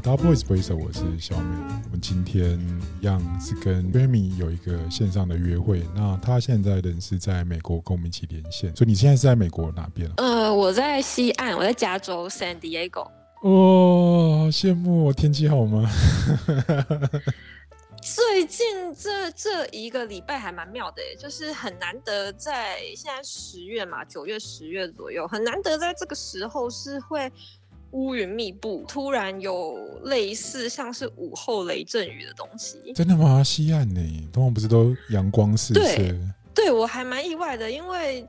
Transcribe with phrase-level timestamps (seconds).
[0.00, 1.56] 到 Double Voice Voice，我是小美。
[1.84, 2.58] 我们今天
[3.00, 5.86] 一样是跟 Remy 有一个线上的约会。
[5.94, 8.74] 那他现在人是在美国，跟我们一起连线。
[8.76, 10.14] 所以你现在是在美国哪边啊？
[10.18, 13.04] 呃，我在西岸，我在加州 San Diego。
[13.42, 15.12] 哇，好羡慕！
[15.12, 15.88] 天气好吗？
[18.02, 27.32] 最近这这一个礼拜还蛮妙的，就是很难得在现在十月嘛，九月、十月左右，很难得在这个时候是会
[27.92, 32.92] 乌云密布，突然有类似像是午后雷阵雨的东西。
[32.94, 33.42] 真的吗？
[33.42, 36.14] 西岸呢，通常不是都阳光四射？
[36.54, 38.26] 对我还蛮意外的，因为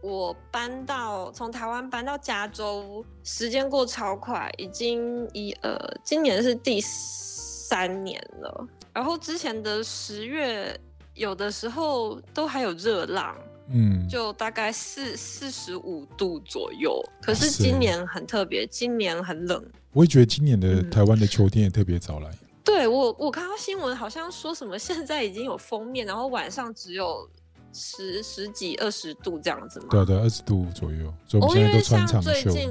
[0.00, 8.66] 我搬到从台湾搬到加州，时间过超快，已经一呃，今年是第三年了。
[8.92, 10.78] 然后之前的十月，
[11.14, 13.36] 有的时候都还有热浪，
[13.70, 17.02] 嗯，就大概四四十五度左右。
[17.22, 19.64] 可是今年很特别，今年很冷。
[19.92, 22.30] 我也觉得今年的台湾的秋天也特别早来。
[22.64, 27.28] 对我，我看到新闻好像说什么现在已经有封面，然后晚上只有
[27.72, 29.86] 十十几二十度这样子嘛。
[29.90, 31.08] 对对，二十度左右。
[31.40, 32.70] 哦，因为像最近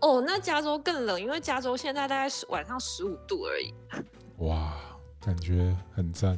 [0.00, 3.74] 哦，那加州更冷，因为加州现在大概是晚上十五度而已。
[4.38, 4.74] 哇。
[5.18, 6.36] 感觉很赞。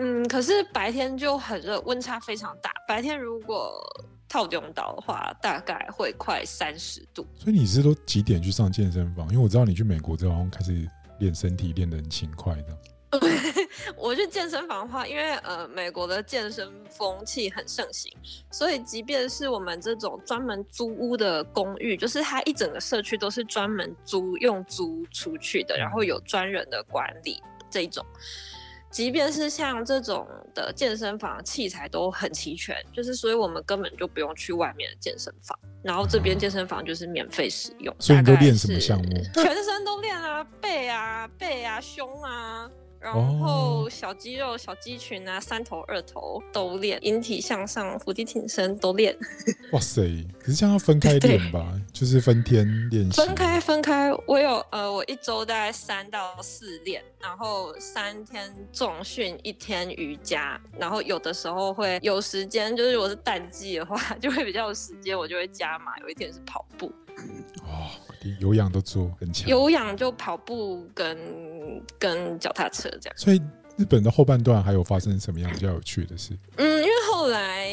[0.00, 2.72] 对，嗯，可是白天就很热，温差非常大。
[2.88, 3.78] 白天如果
[4.28, 7.26] 套用到的话，大概会快三十度。
[7.36, 9.28] 所以你是都几点去上健身房？
[9.28, 12.78] 因为我知道你去美国之后开始练身体，练得很勤快的。
[13.96, 18.10] 我去健身房的话，因为呃，美国的健身风气很盛行，
[18.52, 27.42] 所以即便是我们这种专门租屋的公寓，就是它一整个社区都是专门租用租出去的，然后有专人的管理。
[27.68, 28.04] 这种，
[28.90, 37.94] 即便是像这种的健身房器材都很齐全，就是所以我们根本就不用去外面的健身房，然后这边健身房就是免费使用。
[38.00, 39.08] 所以你都练什么项目？
[39.34, 42.68] 全身都练啊，背啊，背啊，胸啊。
[43.00, 49.16] 然后小肌肉、小肌群啊，三头、二头都练，引体向上、伏地挺身都练。
[49.72, 50.02] 哇塞！
[50.38, 51.72] 可是这样要分开练吧？
[51.92, 53.12] 就是分天练习。
[53.12, 54.12] 分开，分开。
[54.26, 65.96] 我有呃，我一周大概三到四练，然后三天重训，一天瑜伽，然后有的时候会有时间，就是如果是淡季的话， 就会比较有时间，我就会加码。
[66.00, 66.92] 有一天是跑步。
[67.62, 67.90] 哦，
[68.40, 69.48] 有氧都做很强。
[69.48, 71.18] 有氧就跑步跟
[71.98, 73.16] 跟脚踏车这样。
[73.16, 73.40] 所以
[73.76, 76.36] 日本的后半段还有发生什么样比较有趣的事？
[76.56, 77.68] 嗯，因为后来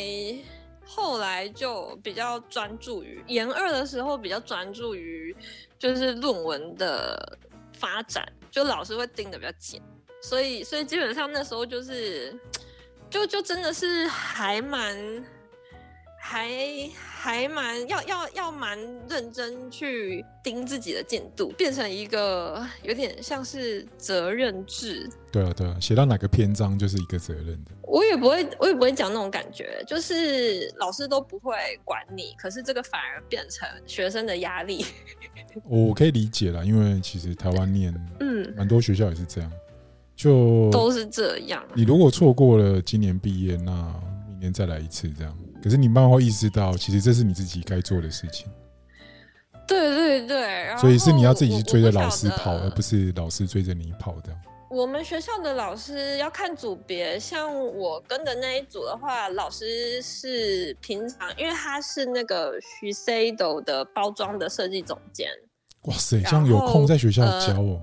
[0.85, 5.35] 后来就比较专注于研二的时候，比较专注于
[5.77, 7.37] 就是论文的
[7.73, 9.81] 发展，就老师会盯的比较紧，
[10.21, 12.37] 所以所以基本上那时候就是
[13.09, 14.95] 就就真的是还蛮。
[16.29, 16.49] 还
[16.93, 18.77] 还蛮要要要蛮
[19.09, 25.09] 认真去盯自己的进度，变成一个有点像是责任制。
[25.31, 27.71] 对啊对啊，写到哪个篇章就是一个责任的。
[27.83, 31.55] 我也不会我也不会讲那种感觉，就是老师都不会
[31.85, 34.85] 管你，可是这个反而变成学生的压力。
[35.63, 39.49] 我可以理解啦，因为其实台湾念嗯蛮多学校也是这样，
[40.13, 41.65] 就都是这样。
[41.73, 43.71] 你如果错过了今年毕业，那
[44.27, 45.33] 明年再来一次这样。
[45.67, 48.47] 可是你慢慢会意识到，其实这是你自己该做的事情。
[49.67, 54.33] 对对对，所以是你要自己去追着老师跑，而不是老师追着你跑的。
[54.69, 65.27] 我们学校的老师要看组别，像我跟的那一组的话，老师是平常，因为他是那个徐 C 斗的包装的设计总监。
[65.81, 67.81] 哇塞，这样有空在学校教哦。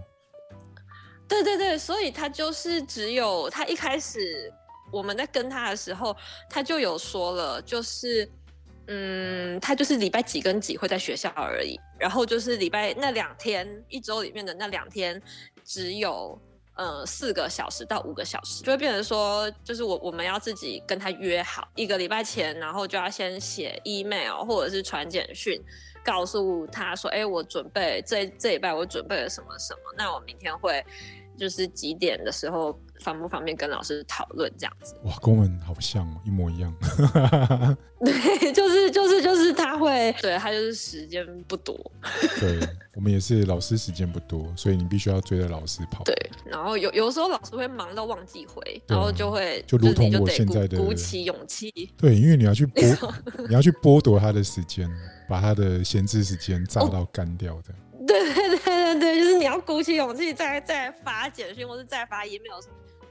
[1.28, 4.50] 对对对，所以他就是只有他一开始。
[4.94, 6.16] 我们在跟他的时候，
[6.48, 8.30] 他就有说了，就是，
[8.86, 15.20] 嗯，他就是礼拜几跟几会在学校而已，然后就是礼拜那两天，一周里面的那两天，
[15.64, 16.40] 只有
[16.76, 25.60] 呃四个小时到五个小时，就会变成说，就是我我们要自己跟他约好一个礼拜前，然后就要先写 email 或者是传简讯，
[26.04, 30.84] 告诉他说，哎，我准备这这礼拜我准备了什么什么，那我明天会。
[31.36, 34.94] 就是几点的时候方不方便跟老师讨论这样子？
[35.04, 36.74] 哇，跟我们好像哦，一模一样。
[38.04, 41.78] 对，就是就是就是他会，对他就是时间不多。
[42.40, 42.58] 对
[42.94, 46.02] 我们也是老师时间不多，所以你必须要追着老师跑。
[46.04, 46.14] 对，
[46.44, 51.70] 然后有有时候老师会忙到忘记回，然后就会就如同我现在的鼓起勇气。
[51.96, 53.14] 对，因为你要去 剥，
[53.48, 54.90] 你要去剥夺他的时间，
[55.28, 57.74] 把他的闲置时间炸到干掉的。
[58.06, 62.60] 对对对对对，就是你要鼓起勇气再再发简讯，或是再发 email。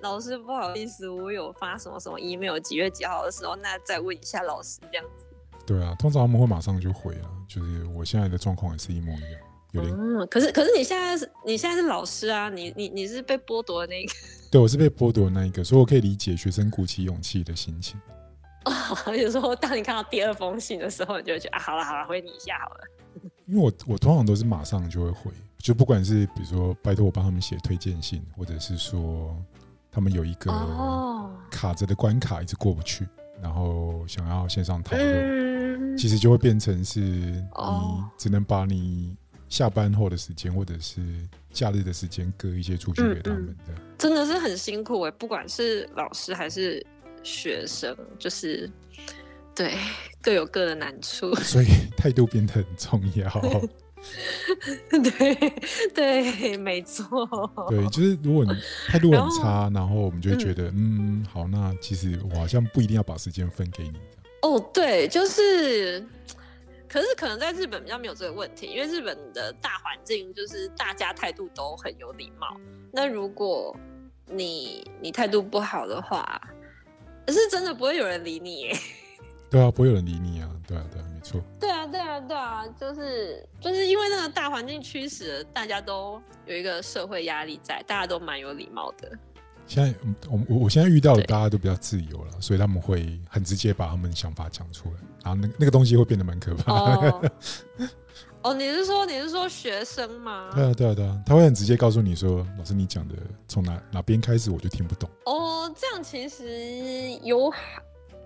[0.03, 5.25] 老师不好意思，我有发什么什么 email，几月几号的时候，那再问一下老师这样子。
[5.65, 9.41] 对啊，通常他们会马上就回啊，就是我现在的状况也是一模一样。
[9.71, 9.95] 有点。
[9.97, 14.13] 嗯，可是可是你现在是你现在是老师啊，你你你是被剥夺的那一个。
[14.51, 17.97] 对，我是被剥夺的那一个，所以我可以理解学生鼓起勇气的心情。
[18.65, 22.81] 哦，有时候当你看到第二封信的时候，你就会觉得啊，好了好了，回你一下好了。
[23.47, 29.35] 因为我我通常都是马上就会回，就不管是比如说拜托我帮他们写推荐信，或者是说
[29.94, 30.51] 他们有一个
[31.51, 33.07] 卡着的关卡一直过不去，
[33.42, 39.16] 然后想要线上讨论，其实就会变成是你只能把你
[39.48, 41.01] 下班后的时间或者是
[41.51, 46.86] 假日的时间割一些出去给他们的，真的是很辛苦哎，不管是老师还是。
[47.25, 48.69] 学生就是
[49.56, 49.78] 对
[50.22, 53.31] 各有各的难处，所以态度变得很重要。
[54.89, 55.53] 对
[55.94, 57.05] 对，没错。
[57.69, 58.51] 对，就是如果你
[58.88, 64.00] 态度很差，然后我们就会觉得，嗯，好，那其实我好像不一定要把时间分给你。
[64.41, 66.05] 哦，对，就是，
[66.89, 72.59] 可是可能在日本比较没有这个问题，因为日本的大环境就是大家态度都很有礼貌。
[72.91, 73.75] 那如果
[74.27, 76.41] 你你态度不好的话，
[77.25, 78.77] 可是真的不会有人理你，耶。
[79.49, 81.01] 对啊，不会有人理你啊，对啊，对
[81.33, 81.41] 错。
[81.59, 89.12] 对啊，对啊，对啊，就是就是因为那个大环境驱使，大家都有一个社会压力在，大家都蛮有礼貌的。
[89.65, 89.94] 现在
[90.30, 96.97] 我我我现在遇到的大家都比较自由了，所以他们会很直接把他们的想法讲出来，然后那那个东西会变得蛮可怕。
[97.19, 97.31] 的。
[98.44, 100.51] 哦，你是说你是说学生吗？
[100.53, 103.15] 对啊，对啊，对啊，他会很直接告诉你说，老师你讲的
[103.47, 105.09] 从哪哪边开始我就听不懂。
[105.25, 106.45] 哦，这样其实
[107.24, 107.57] 有好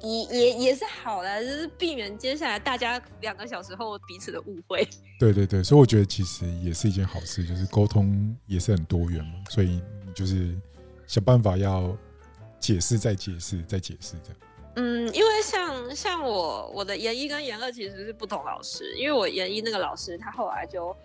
[0.01, 4.88] 也也也是好的，就是避免接下来大家两个小时后彼此的误会。
[5.19, 10.55] 对对对，所以我觉得其实也是一件好事，就是沟通也是很多元嘛，所以你就是
[11.07, 11.95] 想办法要
[12.59, 14.38] 解释再解释再解释这样。
[14.75, 20.95] 嗯，因为像像我我的研一跟研二其实是不同老师，因为我研一那个老师他后来就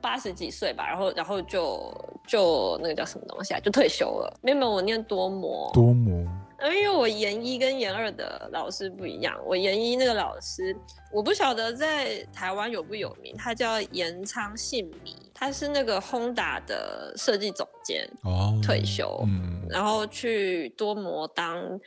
[0.00, 1.94] 八十几岁吧，然后然后就
[2.26, 4.36] 就那个叫什么东西啊，就退休了。
[4.42, 6.26] 没有，我念多模，多模。
[6.64, 10.76] 因为我研一跟研二的老师不一样，我研一那个老师
[11.12, 21.80] 我不晓得在台湾有不有名，他叫严昌信弥，他是那个轰达的设计总监，哦，退休，嗯，然后去多摩当。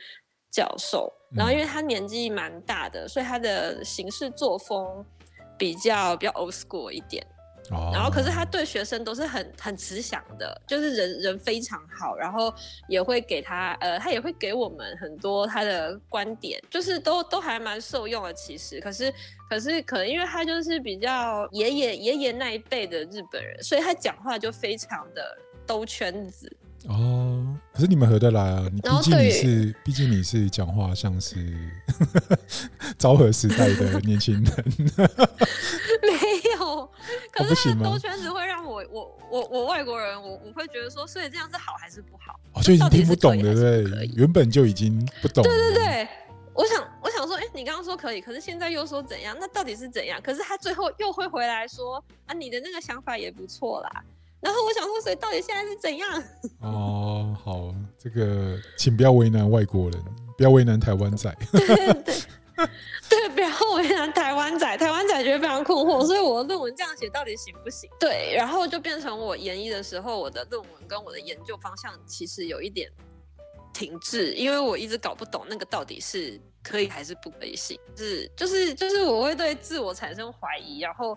[0.48, 5.04] 教授，然后因为他年纪蛮大的，所以他的行事作风
[5.58, 7.22] 比较比较 old school 一点。
[7.70, 7.90] 哦。
[7.92, 12.52] 然后，可是他对学生都是很很慈祥的，就是人人非常好，然后
[12.88, 18.32] 也会给他呃，他也会给我们很多他的观点，就是都都还蛮受用的。
[18.34, 19.12] 其实，可是
[19.48, 25.36] 可是可能因为他就是比较爷爷爷爷那一辈的日本人，所以他讲话就非常的
[25.66, 26.50] 兜圈子。
[26.88, 28.68] 哦，可是你们合得来啊！
[28.72, 31.36] 你毕竟你是，毕竟你是讲话像是
[32.96, 34.64] 昭和时代的年轻人。
[37.32, 42.38] 可是兜圈子会让我，我我我外国人，我我会觉得说，所以这样是好还是不好？
[42.54, 44.10] 哦，就已经听不懂，对不对？
[44.16, 45.42] 原本就已经不懂。
[45.44, 46.08] 对对对，
[46.54, 49.36] 我想我想说，哎，你刚刚说可以，可是现在又说怎样？
[49.38, 50.20] 那到底是怎样？
[50.22, 54.04] 可是他最后又会回来说，啊，你的那个想法也不错啦。
[54.40, 56.22] 然后我想说，所以到底现在是怎样？
[56.60, 60.04] 哦，好，这个请不要为难外国人，
[60.36, 61.34] 不要为难台湾仔。
[61.52, 62.14] 对 对对，
[63.08, 66.04] 对不要为难台湾仔，台湾仔觉得非常困惑。
[66.04, 67.90] 所以我的论文这样写到底行不行？
[68.00, 72.90] 对，然后就变成我研一的时候，我的论文跟我的研究方向其实有一点
[73.72, 81.16] 停滞，因为我一直搞不懂那个到底是可以还是不可以行，是就是就是我会对自我产生怀疑，然后。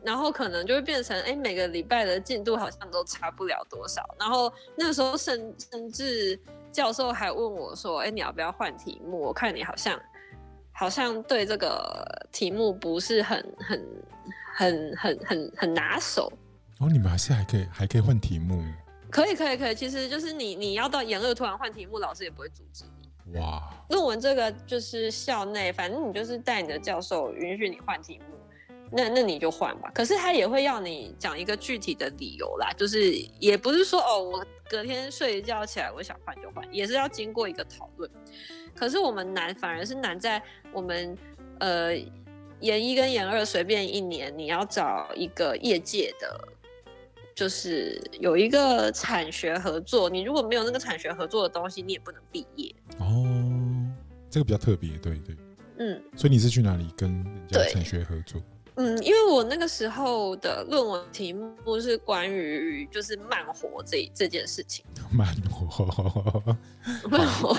[0.00, 4.00] 然后可能就会变成，哎，每个礼拜的进度好像都差不了多少。
[4.16, 6.38] 然后那时候甚甚至
[6.70, 9.18] 教授还问我说，哎，你要不要换题目？
[9.20, 10.00] 我看你好像
[10.78, 13.84] 好像对这个题目不是很很
[14.54, 16.32] 很很很很拿手。
[16.78, 18.62] 哦，你们还是还可以还可以换题目？
[19.10, 23.36] 可以可以可以，其实就是你你要到研二突然换题目，老师也不会阻止你。
[23.40, 28.36] 哇，论文这个就是校内，反正你就是带你的教授允许你换题目。
[28.92, 38.08] 那那你就换吧，可是他也会要你讲一个具体的理由啦，就是也不是说哦，我隔天睡一觉起来我想换就换，也是要经过一个讨论。
[38.74, 41.16] 可是我们难反而是难在我们
[41.58, 41.96] 呃
[42.60, 46.48] 研一跟研二随便一年，你要找一个业界的，
[47.34, 52.74] 就是有一个产学合作，你如果没有那个产学合作的东西，你也不能毕业。
[52.98, 53.26] 哦，
[54.28, 55.36] 这个比较特别，对对，
[55.78, 58.42] 嗯，所以你是去哪里跟人家产学合作？
[58.78, 64.84] 嗯，因为我那个时候的论文题目是关于就是慢活这这件事情。
[65.10, 65.84] 慢活，
[67.10, 67.52] 慢活，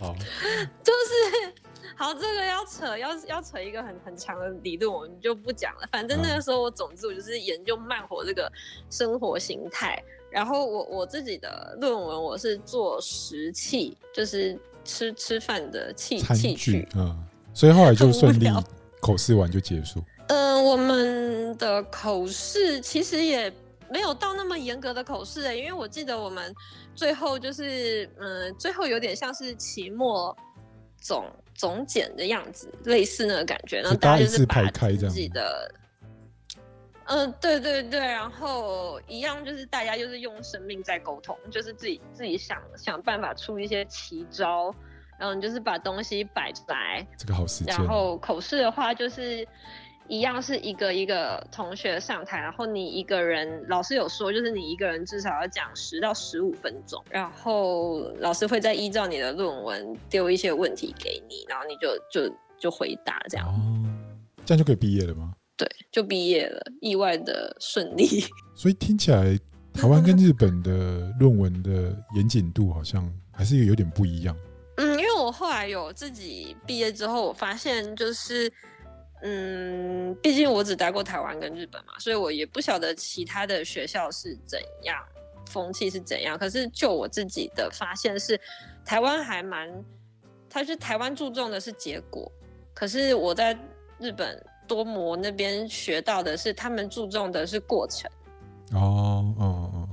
[0.00, 0.14] 好，
[0.82, 1.52] 就是
[1.94, 5.88] 好，这个要扯，要要扯一个很很长的理论，我们就不讲了。
[5.92, 8.50] 反正那个时候，我总之我就是研究慢活这个
[8.90, 10.02] 生活形态。
[10.28, 16.88] 然后我我自己的论文，我是做食器，就是吃吃饭的器器具。
[16.96, 18.48] 嗯，所以后来就顺利
[19.00, 20.02] 口试完就结束。
[20.28, 23.52] 嗯，我们的口试其实也
[23.88, 26.54] 没有到那么严格的口试诶，因为我记得我们
[26.94, 30.36] 最后就是嗯，最后有点像是期末
[31.00, 35.72] 总总检的样子，类似那个感觉，然后大家就是把自己的。
[37.08, 44.74] 嗯，对对对，然后一样就是大家就是用生命在沟通，就是自己自己想想办法出一些奇招，
[45.16, 47.72] 然后你就是把东西摆出来，这个好时间。
[47.72, 49.46] 然后口试的话就是
[50.08, 63.46] 一样是一个一个同学上台，然后你一个人，老师有说就是你一个人至少要讲十到十五分钟，然后老师会再依照你的论文丢一些问题给你，然后你就就就回答这样。
[63.48, 63.54] 哦，
[64.44, 65.32] 这样就可以毕业了吗？
[65.56, 68.06] 对，就毕业了，意外的顺利。
[68.54, 69.38] 所以听起来，
[69.72, 74.36] 台湾跟日本的论文的严谨度好像还是有点不一样。
[74.76, 78.52] 嗯，因为我后来有自己毕业之后，我发现就是，
[79.22, 85.02] 嗯，毕竟我只待过台湾跟日本嘛，所以我也不晓得其他的学校是怎样，
[85.50, 86.38] 风气是怎样。
[86.38, 88.40] 可是就我自己的发现是，
[88.84, 89.70] 台湾还蛮，
[90.48, 92.30] 他是台湾注重的是结果，
[92.74, 93.58] 可是我在
[93.98, 94.44] 日本。
[94.68, 98.10] 多摩那边学到的是，他们注重的是过程。
[98.72, 99.88] 哦哦哦，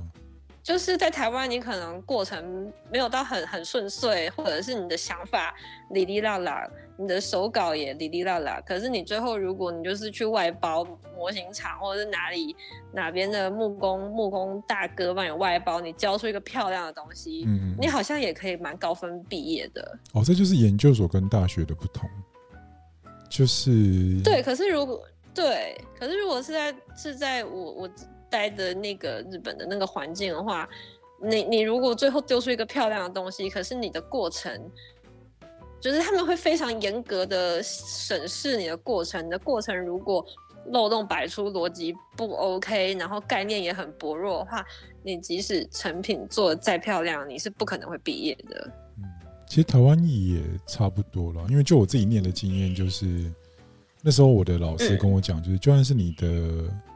[0.64, 5.54] 就是在台湾，你可能过程没有到很很顺遂，或者是你的想法
[5.90, 8.60] 哩哩啦啦，你的手稿也哩哩啦啦。
[8.66, 10.84] 可是你最后，如果你就是去外包
[11.16, 12.54] 模型厂，或者是哪里
[12.92, 19.98] 哪边的木工木工大哥帮你外包，你交出一个漂亮的东西，嗯，你好像也可以蛮高分毕业的。
[20.12, 22.08] 哦，这就是研究所跟大学的不同。
[23.28, 25.02] 就是对，可是如果
[25.34, 27.90] 对，可是如果是在是在我我
[28.30, 30.68] 待的那个日本的那个环境的话，
[31.20, 34.70] 你你如果最后丢出一个漂亮的东西，可是你的过程，
[35.84, 40.24] 就是他们会非常严格的审视你的过程，你的过程如果
[40.68, 44.64] 漏洞百出，逻辑不 OK，然后概念也很薄弱的话，
[45.02, 48.66] 你即使成品做的再漂亮，你是不可能会毕业的。
[48.96, 49.04] 嗯
[49.46, 53.30] 其实台湾也差不多了，因为就我自己念的经验，就是
[54.00, 56.26] 那时候我的老师跟我讲，就是就算是你的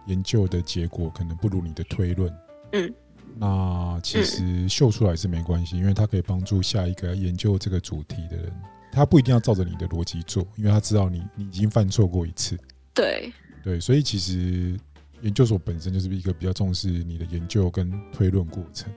[0.07, 2.35] 研究的结果可能不如你的推论，
[2.73, 2.95] 嗯，
[3.37, 8.53] 那其实秀出来是没关系，因为它可以帮助下一个研究这个主题的人，
[8.91, 12.59] 他不一定要照着你的逻辑做，因为他知道你你已经犯错过一次，
[12.95, 14.79] 对对，所以其实
[15.21, 18.93] 研究所本身就是一个比较重视你的研究跟推论过程。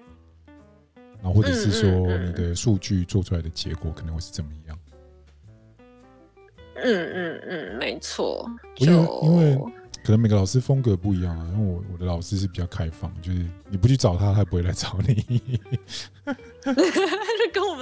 [1.23, 4.79] 然后，或者是说，你的数据做出来的结果可能会是怎么样？
[6.77, 8.49] 嗯嗯嗯，没错。
[8.77, 9.55] 因为因为
[10.03, 11.47] 可能每个老师风格不一样啊。
[11.53, 15.59] 因为我我的老师是比较开放，就是你不去找他，他不会来找你。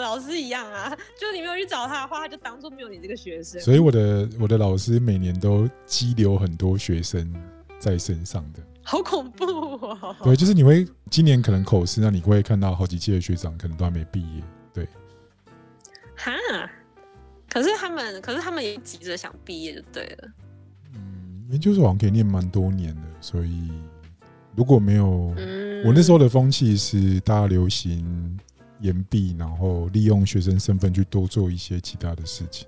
[0.01, 0.89] 老师一样啊，
[1.19, 3.59] 就你没有去找他的话，他就当做没有你这个学生。
[3.61, 7.33] 所以我的我的老师每年都激留很多学生
[7.79, 8.59] 在身上的。
[8.81, 10.15] 好恐怖哦！
[10.23, 14.43] 对，就是你会今年可能口试，那你会看到好几届的学长可能都还没毕业。
[14.73, 14.87] 对，
[16.15, 16.31] 哈，
[17.47, 20.29] 可是他们，可是他们也急着想毕业就对了。
[20.95, 23.69] 嗯，研究所好像可以念蛮多年的，所以
[24.55, 25.35] 如果没有，
[25.85, 28.39] 我那时候的风气是大家流行
[28.79, 32.67] 延毕，然后利用学生身份去多做一些其他的事情。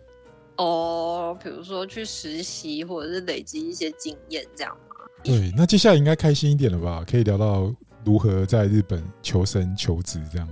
[0.58, 4.77] 哦，比如说去实习，或者是累积一些经验，这样。
[5.24, 7.03] 对，那接下来应该开心一点了吧？
[7.10, 10.48] 可以聊到如何在日本求生求职这样。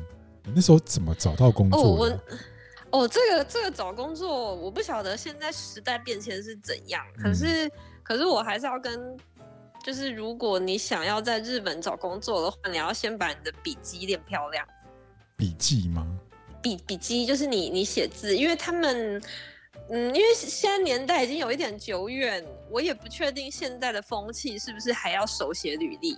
[0.46, 1.80] 你那时候怎么找到工作？
[1.80, 1.84] 哦，
[2.92, 7.04] 我哦，这个这个找工作，我不晓得现在时代变迁是怎样。
[7.22, 7.70] 可是，
[8.02, 9.16] 可是我还是要跟，
[9.84, 14.66] 就是如果你想要在日本找工作的话，你要先把你的笔记练漂亮。
[15.40, 16.06] 笔记吗？
[16.62, 19.20] 笔笔记就是你你写字，因为他们。
[19.92, 26.16] 嗯，因为现在年代已经有一点久远，我也不确定现在的风气是不是还要手写履历。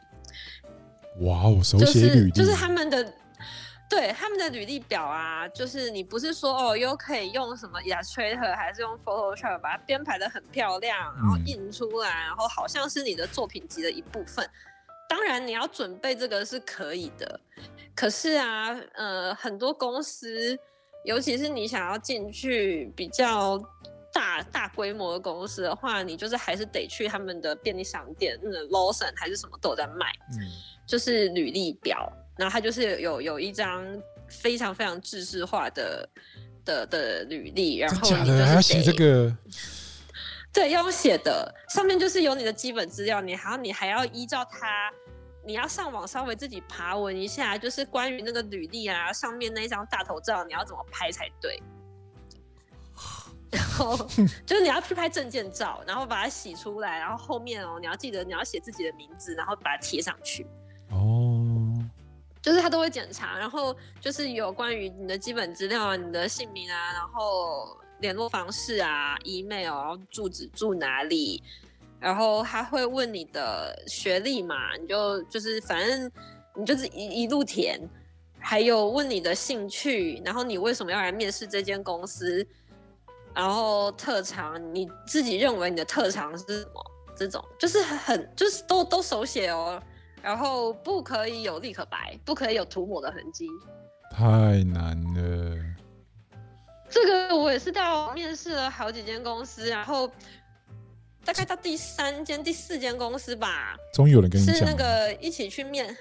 [1.21, 3.13] 哇哦，手写履历就是他们的，
[3.89, 14.45] 对他们的履历表啊，就是你不是说哦，又可以用什么 Illustrator 还是用 Photoshop 把它编排的很漂亮，然后印出来，然后好像是你的作品集的一部分。
[15.11, 17.37] 当然你要准备这个是可以的，
[17.93, 20.57] 可是啊，呃，很多公司。
[21.03, 23.59] 尤其是你想要进去比较
[24.13, 30.45] 大大规模的公司的话，你就是还是得去他们的便利商店，那 Lawson 还是什么都有在卖，嗯，
[30.87, 33.83] 就是履历表，然后它就是有有一张
[34.29, 36.07] 非常非常制式化的
[36.63, 39.35] 的的履历，然后假的还要写这个？
[40.53, 44.91] 对，要用写的，上面就是有你的基本资料，你还要你还要依照它，
[45.45, 51.61] 你要上网稍微自己爬文一下，就是关于那个履历啊，上面那一张大头照你要怎么拍才对。
[53.51, 53.97] 然后
[54.45, 60.45] 就是你要去拍证件照，然后把它洗出来，然后后面哦，你要记得你要写自己的名字，然后把它贴上去。
[60.89, 61.73] 哦，
[62.41, 71.43] 就是他都会检查，然后就是有关于你的基本资料啊，你的姓名啊，然后联络方式啊，email，然后住址住哪里，
[72.01, 76.11] 然后他会问你的学历嘛，你就就是反正
[76.55, 77.79] 你就是一一路填，
[78.39, 82.45] 还有问你的兴趣，然后你为什么要来面试这间公司？
[83.33, 86.91] 然后特长，你自己认为你的特长是什么？
[87.15, 89.79] 这种就是很就是都都手写哦，
[90.23, 93.47] 然后不可以有立可白，不可以有涂抹的痕迹。
[94.09, 94.25] 太
[94.63, 95.55] 难了。
[96.89, 100.11] 这个我也是到面试了好几间公司，然后
[101.23, 105.95] 大概到第三间、第四间公司吧，终于有人跟你讲，是那个一起去面。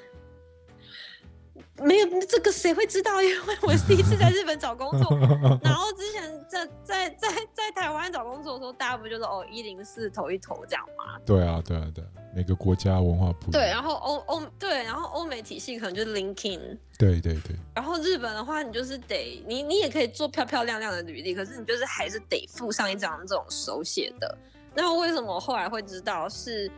[1.82, 3.22] 没有这个谁会知道？
[3.22, 5.16] 因为我第一次在日本找工作，
[5.62, 11.18] 然后之前在在在在台湾找工作的时候，大家不就是哦一零四投一投这样吗？
[11.24, 24.36] 对啊，对啊，对，每个国家文化不对，然后欧欧对，然后欧美体系可能就是 LinkedIn，对对对，然后日本的话，你就是得你你也可以做漂漂亮亮的履历，可是你就是还是得附上一张这种手写的。
[24.74, 26.28] 那为什么我后来会知道？
[26.28, 26.70] 是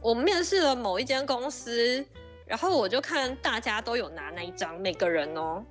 [0.00, 2.04] 我面试了某一间公司。
[2.46, 5.64] 然后我就看大家都有拿那一张，每个人哦，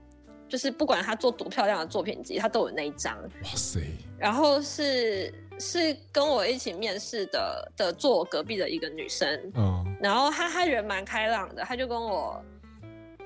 [0.50, 3.16] 就是不管他做多漂亮的作品集，他都有那一张。
[3.22, 3.80] 哇塞！
[4.18, 12.44] 然后是是跟我一起面试的的坐我隔壁的一个女生，嗯，然后她她人蛮开朗的，她就跟我，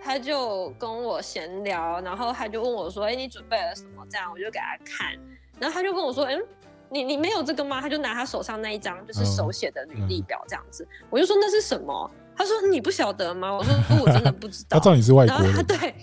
[0.03, 5.17] 她就跟我闲聊，然后她就问我说：“哎，你准备了什么？”这样我就给她看，
[5.57, 6.45] 然后她就跟我说：“嗯，
[6.89, 12.11] 你你没有这个吗？”他就拿他手上那一张就是手写的履历表这样子，我就说那是什么？
[12.35, 14.69] 他说：“你不晓得吗？”我说：“我真的不知道。
[14.77, 15.65] ”他知道你是外国人。
[15.65, 15.95] 对，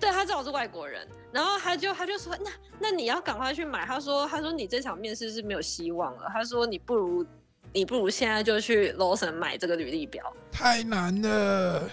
[0.00, 1.06] 对他知道我是外国人。
[1.30, 7.26] 然后他就他就说：“那那你要赶快去买。”他说：“他说你这场面试是没有希望了。”他说：“你不如
[7.74, 11.86] 你不如现在就去 Lawson 买这个履历表。”太难了，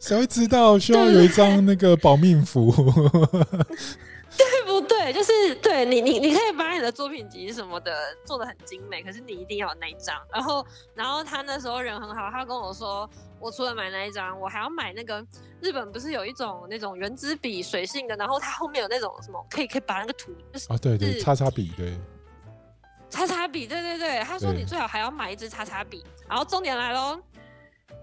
[0.00, 2.74] 谁会知道需要有一张那个保命符？
[4.70, 5.12] 对不对？
[5.12, 7.92] 就是对你，你你可以把你的作品集什么的
[8.24, 10.16] 做的很精美，可是你一定要有那一张。
[10.32, 13.08] 然后，然后他那时候人很好，他跟我说，
[13.40, 15.26] 我除了买那一张，我还要买那个
[15.60, 21.98] 日本不是有一种那种圆珠笔水性的，然后它后面有那种什么可以可以把那个图就是啊，对对，擦擦笔对，
[23.08, 24.20] 擦擦笔，对对对。
[24.20, 27.20] 他说你最好还要买一支擦擦笔，然后重点来喽，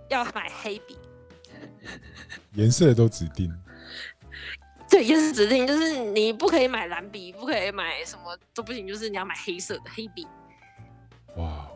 [0.09, 0.97] 要买黑笔，
[2.55, 3.49] 颜色都指定。
[4.97, 10.25] 对，也是指定，就是你不可以买蓝笔，不可以买什么都不行，就是你要买黑色的黑笔。
[11.35, 11.67] 哇，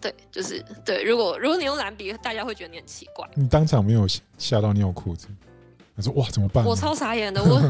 [0.00, 1.02] 对，就是对。
[1.02, 3.28] 如果如果你用蓝笔，大家会觉得你很奇怪。
[3.34, 4.06] 你当场没有
[4.38, 5.28] 吓到尿裤子？
[5.94, 7.60] 他说：“哇，怎么办？”我超傻眼的，我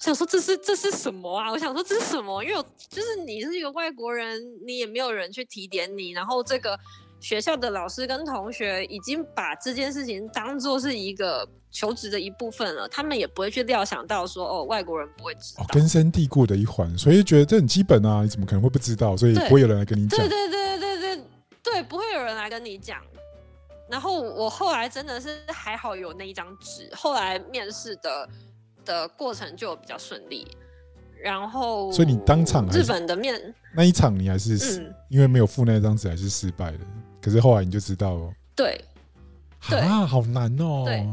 [0.00, 1.52] 想说这是这是什么啊？
[1.52, 2.42] 我想说这是什么？
[2.42, 6.76] 因为就是你是一个外国人，你也没有人去提点你，然后这个。
[7.22, 19.16] 学校的老师跟同学已经把这件事情当做是一个求职的一部分了，他们也不会去料想到说哦，外国人不会知道，根深蒂固的一环，所以觉得这很基本啊，你怎么可能会不知道？
[19.16, 20.18] 所以不会有人来跟你讲。
[20.18, 21.24] 对对对对对
[21.62, 22.98] 对，不会有人来跟你讲。
[23.88, 28.28] 然后我后来真的是还好有那一张纸，后来面试的
[28.84, 30.44] 的过程就比较顺利。
[31.22, 36.78] 然后，所以你当场日本的面那一场你还是因为没有付那张纸还是失败的。
[37.22, 38.84] 可是后来你就知道了，对，
[39.70, 41.06] 啊，好难哦，对，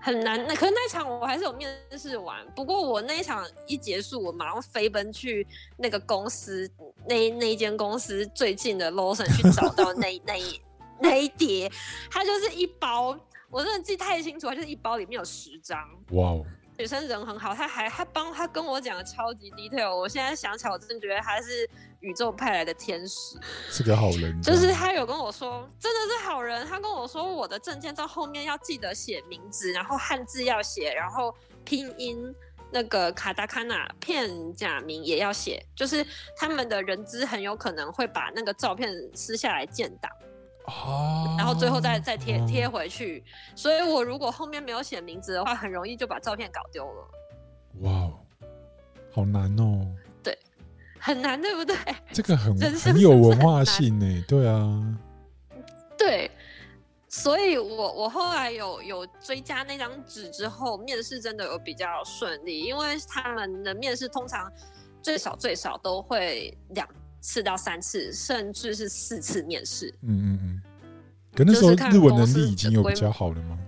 [0.00, 0.44] 很难。
[0.48, 6.68] 那可是那一场我还是有面试完，不过我那一场一结束，我马上飞奔去那个公司，
[7.08, 10.60] 那那一间公司最近的 Lawson 去找到那 那一
[10.98, 11.70] 那一叠，
[12.10, 13.16] 它就是一包，
[13.48, 15.78] 我真的记太清楚，它就是一包里面有十张。
[16.10, 16.46] 哇哦！
[16.82, 19.96] 女生人很好，她还她帮她跟我讲的超级 detail。
[19.96, 23.38] 我现在想起来，我真的觉得她是宇宙派来的天使，
[23.70, 24.42] 是个好人。
[24.42, 26.66] 就是她有跟我说，真的是好人。
[26.66, 31.32] 她跟我说，我的证件照后面要记得写名字，然后汉字要写，然后
[31.64, 32.34] 拼音
[32.72, 35.64] 那个卡达卡纳片假名也要写。
[35.76, 36.04] 就是
[36.36, 40.10] 他们的人资很有可能会把那个照片撕下来建档。
[40.66, 43.24] 哦，然后最后再再贴贴回去，
[43.56, 47.08] 所以我如果后面没有写名字的话，很容易就把照片搞丢了。
[47.80, 48.10] 哇，
[49.12, 49.84] 好难哦。
[50.22, 50.38] 对，
[51.00, 51.76] 很难，对不对？
[52.12, 54.24] 这个很很有文化性呢。
[54.28, 54.98] 对啊，
[55.98, 56.30] 对，
[57.08, 64.50] 所以我我后来有有追加那张纸之后，面试真的有比较顺利，因为他们的面试通常
[65.02, 66.88] 最少最少都会两
[67.20, 69.92] 次到三次，甚至是四次面试。
[70.02, 70.51] 嗯嗯嗯。
[71.34, 73.58] 可那时候日文能力已经有比较好了吗？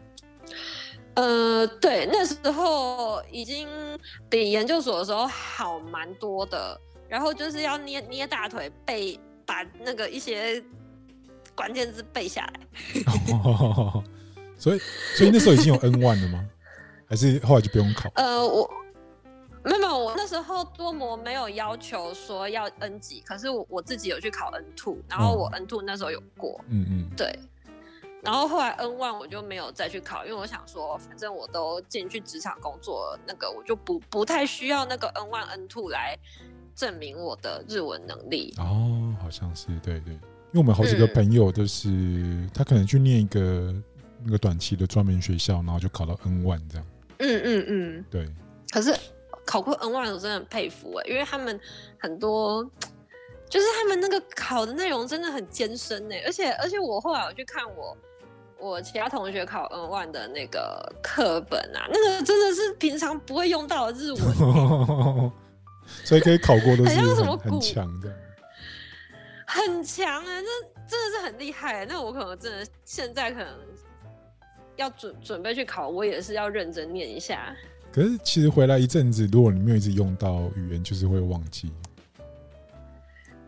[1.15, 3.69] 呃，对，那时候已经
[4.29, 6.81] 比研究所的时候好蛮多的。
[7.07, 10.61] 然后就是要捏捏大腿背，把那个一些
[11.55, 12.61] 关键字背下来。
[14.59, 14.79] 所以，
[15.15, 16.45] 所以那时候已经有 N one 了吗？
[17.07, 18.11] 还是后来就不用考？
[18.17, 18.69] 呃，我
[19.63, 26.61] 没有，我那时候多模没有要求说要 N 级，可是我我自己有去考 N two，然后我 N two 那时候有过。
[26.69, 27.39] 嗯嗯，对。
[28.25, 36.19] 然后后来 N one 我就没有再去考，因为我想说，反正我都进去职场工作，那个我就不不太需要那个 N one N two 来
[36.75, 38.55] 证明我的日文能力。
[38.57, 40.21] 哦，好像是对对，因
[40.55, 43.75] 为我们好几个朋友都是，他可能去念一个
[44.25, 46.87] 那个短期的专门学校，然后就考到 N one 这样。
[47.19, 48.27] 嗯嗯嗯，对。
[48.71, 48.97] 可是
[49.45, 51.61] 考过 N one 我真的很佩服哎，因为他们
[51.99, 52.65] 很多
[53.51, 57.95] 就是他们那个考的内容真的很艰深哎，而且而且我后来我去看我。
[58.59, 64.21] 我其他同学考 N one 的那个课本啊，那个真的是平常不会用到的日文，
[66.05, 68.11] 所以可以考过都是很强的，
[69.47, 70.41] 很强啊！
[70.41, 71.85] 那真的是很厉害。
[71.85, 73.49] 那我可能真的现在可能
[74.77, 77.55] 要准准备去考，我也是要认真念一下。
[77.93, 81.71] 可是其实回来一阵子，如果你没有一直用到语言，就是会忘记。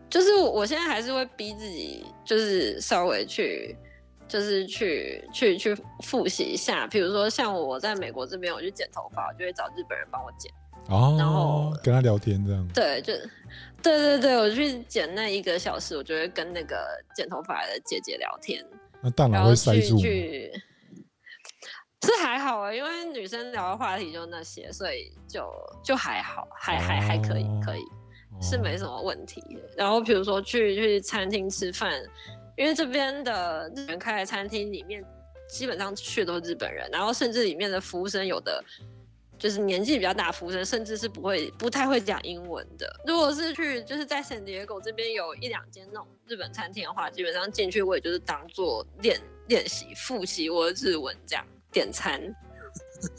[0.09, 3.75] 就是我现在还是会逼自己，就是稍微去。
[4.27, 10.51] 就是去去去复习一下，比如说像我在美国这边，我去剪头发，我就会找日本人帮我剪，
[10.89, 12.67] 哦，然后跟他聊天这样。
[12.73, 13.13] 对，就
[13.81, 18.63] 对对对，我去剪那一个小时，我就会跟那个剪头发的姐姐聊天。
[19.01, 20.51] 那大脑会塞住是
[22.21, 25.49] 还好啊，因为女生聊的话题就那些，所以就
[25.83, 27.81] 就还好，还还还可以，可以
[28.41, 29.41] 是没什么问题。
[29.77, 32.03] 然后比如说去去餐厅吃饭。
[32.57, 35.03] 因为这边的日本开的餐厅里面，
[35.47, 38.61] 基本上去的都是日本人，然后甚至里面的服务生有的
[39.37, 43.01] 就是年纪比较大，服务生甚至是不会、不太会讲英文的。
[43.05, 52.19] 如果是去就是在圣迭戈这边有一两间那种日本餐厅的话，基本上进去我也就是当做练练习、复习我的日文这样点餐。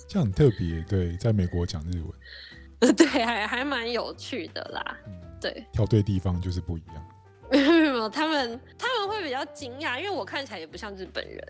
[0.08, 4.98] 这样很特别，对，在美国讲日文， 对，还还蛮有趣的啦。
[5.40, 7.08] 对，挑对地方就是不一样。
[7.50, 11.42] 没 有没有，他们他们会比较惊讶，因为我看起来也不像日本人，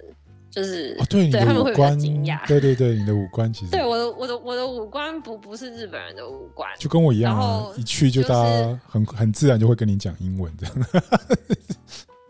[0.50, 2.46] 就是对对他们会比较惊讶。
[2.46, 10.74] 对对对，你的五官其实对我的我的我的五官不不是日本人的五官，就跟我一样啊，一去就大家很很自然就会跟你讲英文这样。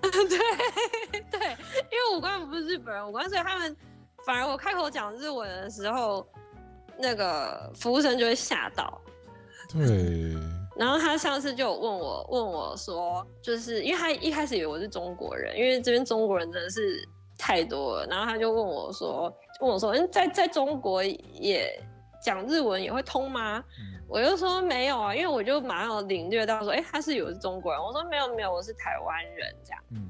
[0.03, 1.41] 对对，
[1.91, 3.77] 因为五官不是日本人五官，所以他们
[4.25, 6.27] 反而我开口讲日文的时候，
[6.99, 9.01] 那个服务生就会吓到。
[9.71, 10.35] 对。
[10.79, 18.07] 然后他上次就有问我，问我说，就是因为他一开始以为我是中国人，因为这边中国人真的是太多了。
[18.07, 19.23] 然后他就问我说，
[19.61, 21.69] 问我说，嗯，在在中国也
[22.23, 23.63] 讲日文也会通吗？
[24.09, 27.83] 我就说没有啊，因为我就马上领略到说，哎，他是以为是中国人。
[27.83, 29.83] 我说没有没有，我是台湾人这样。
[29.91, 30.09] 嗯。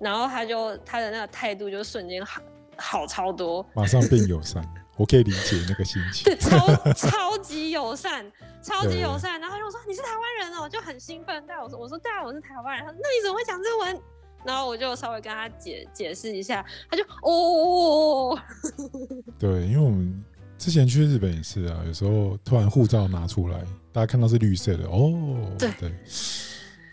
[0.00, 2.42] 然后他就他的那个态度就瞬间好
[2.76, 4.64] 好超多，马上变友善。
[4.96, 8.24] 我可以理解那个心情，对，超超级友善，
[8.62, 9.38] 超级友善。
[9.40, 11.44] 然后就说你是台湾人哦，就很兴奋。
[11.46, 12.84] 对，我说我说对啊，我是台湾人。
[12.84, 14.00] 他说那你怎么会讲日文？
[14.44, 18.38] 然后我就稍微跟他解解释一下，他就哦。
[19.38, 20.22] 对，因为我们
[20.58, 25.90] 之前去日本也是啊，有时候突然护照拿出来，大家看到是绿色的，哦，对对，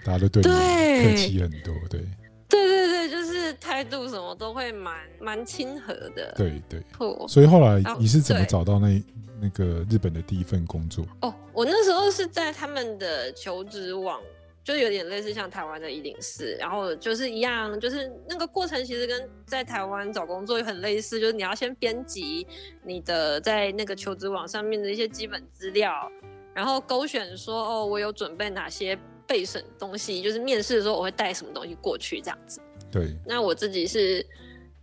[0.05, 2.07] 大家都对你客气很多，对。
[2.49, 6.33] 对对对，就是态度什么都会蛮蛮亲和的。
[6.35, 6.83] 对对，
[7.27, 9.03] 所以后来你是怎么找到那
[9.39, 11.05] 那个日本的第一份工作？
[11.21, 14.19] 哦，我那时候是在他们的求职网，
[14.63, 22.47] 就有点类似像台湾的一零四，然后就是一样，就是那个过程其实跟在台湾找工作很类似，就是你要先编辑
[22.83, 26.12] 你的在那个求职网上面的一些基本资料，
[26.53, 28.97] 然后勾选说哦，我有准备哪些。
[29.29, 32.59] 备审东西就是面试的时候我会带什么东西过去这样子。
[32.91, 34.25] 对，那我自己是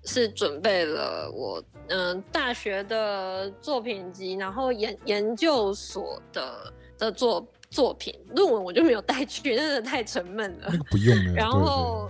[0.05, 10.69] 是准备了我嗯大学的作品集，然后研研究所的的作作品论文我就没有带去， 真的太沉闷了。
[10.71, 11.33] 那个不用了。
[11.33, 12.09] 然后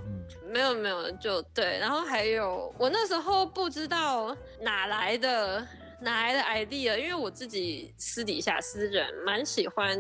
[0.51, 5.67] 没有没有就对，然后还有我那时候不知道哪来的
[6.03, 9.99] 哪来的 idea，因为我自己私底下私人蛮喜欢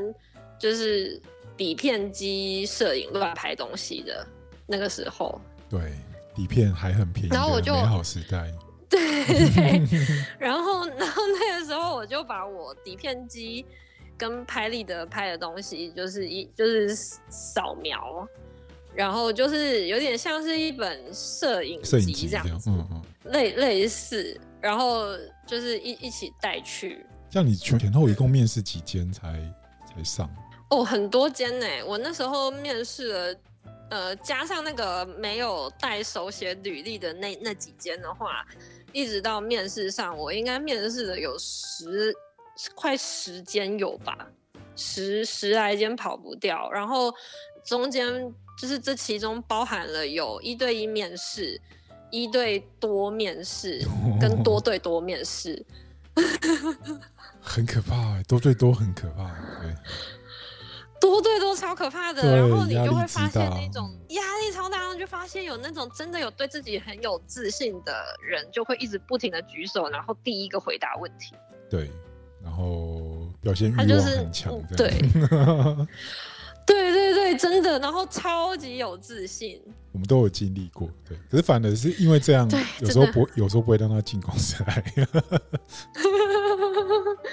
[0.58, 1.18] 就是。
[1.56, 4.26] 底片机摄影乱拍东西的
[4.66, 5.92] 那个时候，对，
[6.34, 8.52] 底片还很便宜，然后我就美好时代。
[8.88, 9.00] 对，
[10.38, 13.66] 然后然后那个时候我就把我底片机
[14.16, 16.94] 跟拍立得拍的东西，就是一就是
[17.28, 18.26] 扫描，
[18.94, 25.08] 然后就是有点像是一本摄影机这样子，嗯嗯，类类似，然后
[25.44, 27.04] 就是一一起带去。
[27.28, 29.32] 像你前前后一共面试几间才
[29.84, 30.30] 才上？
[30.70, 31.66] 哦，很多间呢。
[31.86, 33.36] 我那时候面试了，
[33.90, 38.44] 呃，加上那个没有带手写履历的那那几间的话。
[38.92, 42.14] 一直到面试上，我应该面试的有十
[42.74, 44.26] 快十间有吧，
[44.74, 46.70] 十十来间跑不掉。
[46.72, 47.12] 然后
[47.62, 51.60] 中间就是这其中包含了有一对一面试、
[52.10, 53.86] 一对多面试
[54.18, 55.62] 跟多对多面试，
[57.42, 59.28] 很可怕，多对多很可怕，
[59.60, 59.74] 对。
[61.00, 71.34] 多对多超可怕的，然后你就会发现那种压力超大，然后就发现有那种真的有对自己很有自信的人，就会一直不停的举手，然后第一个回答问题。
[71.68, 71.90] 对，
[72.42, 74.88] 然后表现欲望很强，对，
[76.66, 79.60] 对对对，真的，然后超级有自信。
[79.92, 82.48] 我们都有经历过，对，可是反而是因为这样，
[82.80, 84.84] 有时候不，有时候不会让他进公司来。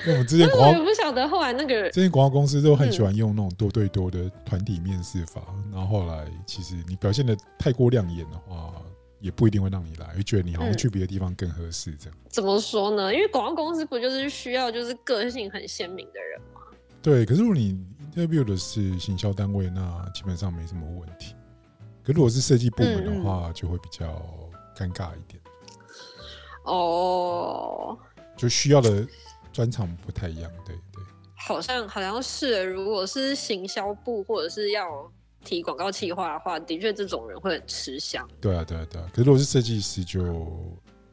[0.06, 8.74] 因为我们之前广告，我不晓得后来那个之前广告公司都很喜欢用那种多对多的团体面试法，然后后来其实你表现的太过亮眼的话，
[9.22, 12.18] 也不一定会让你来，会觉得你好像去别的地方更合适这样。
[12.28, 13.14] 怎么说呢？
[13.14, 16.60] 因为广告公司不就是需要就是个性很鲜明的人吗？
[17.02, 17.78] 对，可是如果你
[18.14, 21.34] interview 的是行销单位，那基本上没什么问题。
[22.04, 24.22] 可如果是设计部门的话，就会比较
[24.78, 25.42] 尴尬一点。
[26.66, 27.98] 哦，
[28.36, 29.08] 就需要的。
[29.54, 31.04] 专场不太一样，对对，
[31.36, 35.10] 好像好像是，如果是行销部或者是要
[35.46, 38.28] 提广告企划的话，的确这种人会很吃香。
[38.42, 39.08] 对啊，对啊，对啊。
[39.14, 40.24] 可是如果是设计师，就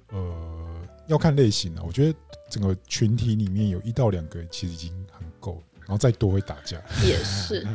[0.09, 1.83] 呃要看类型了。
[1.87, 6.81] 我觉得整个群体里面有一到两个其实已经很够，然后再多会打架。
[7.05, 7.64] 也是，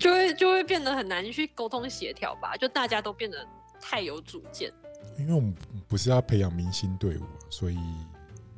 [0.00, 2.56] 就会就会变得很难去沟通协调吧？
[2.56, 3.46] 就大家都变得
[3.80, 4.72] 太有主见。
[5.18, 5.54] 因为我们
[5.86, 7.22] 不是要培养明星队伍，
[7.54, 7.78] 所以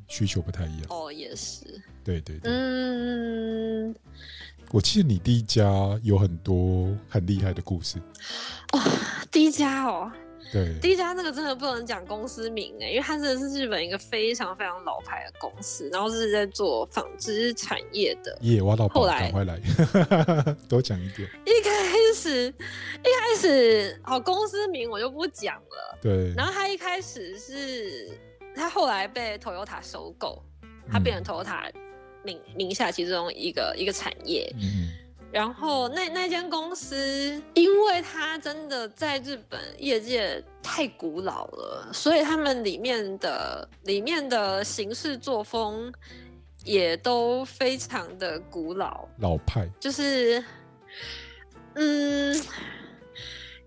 [0.09, 0.87] 需求不太一样。
[0.88, 1.66] 哦，也是。
[2.02, 2.50] 对对对。
[2.50, 3.94] 嗯，
[4.70, 5.62] 我记得你第一家
[6.02, 7.98] 有很多很厉害的故事。
[8.72, 8.82] 哇，
[9.30, 10.11] 第一家哦。
[10.50, 18.38] 对，第一家那个真的不能讲公司名哎，因为它真的是日本一个非常非常老牌的公司，然后是在做纺织产业的。
[18.42, 19.61] 耶，挖到宝，赶快来，
[20.70, 21.28] 多讲一点。
[21.44, 21.70] 一开
[22.14, 25.98] 始，一开始，好，公司名我就不讲了。
[26.00, 26.32] 对。
[26.35, 28.16] 然后他一开始是，
[28.56, 30.42] 他后来被 Toyota 收购，
[30.90, 31.70] 他变成 Toyota
[32.24, 34.52] 名名下其中一个一个产业。
[34.60, 34.90] 嗯。
[35.32, 45.92] 然后那那间公司，因为它真的在日本业界太古老了，所以他们里面的里面的行事作风
[46.64, 50.42] 也都非常的古老老派，就是
[51.74, 52.40] 嗯，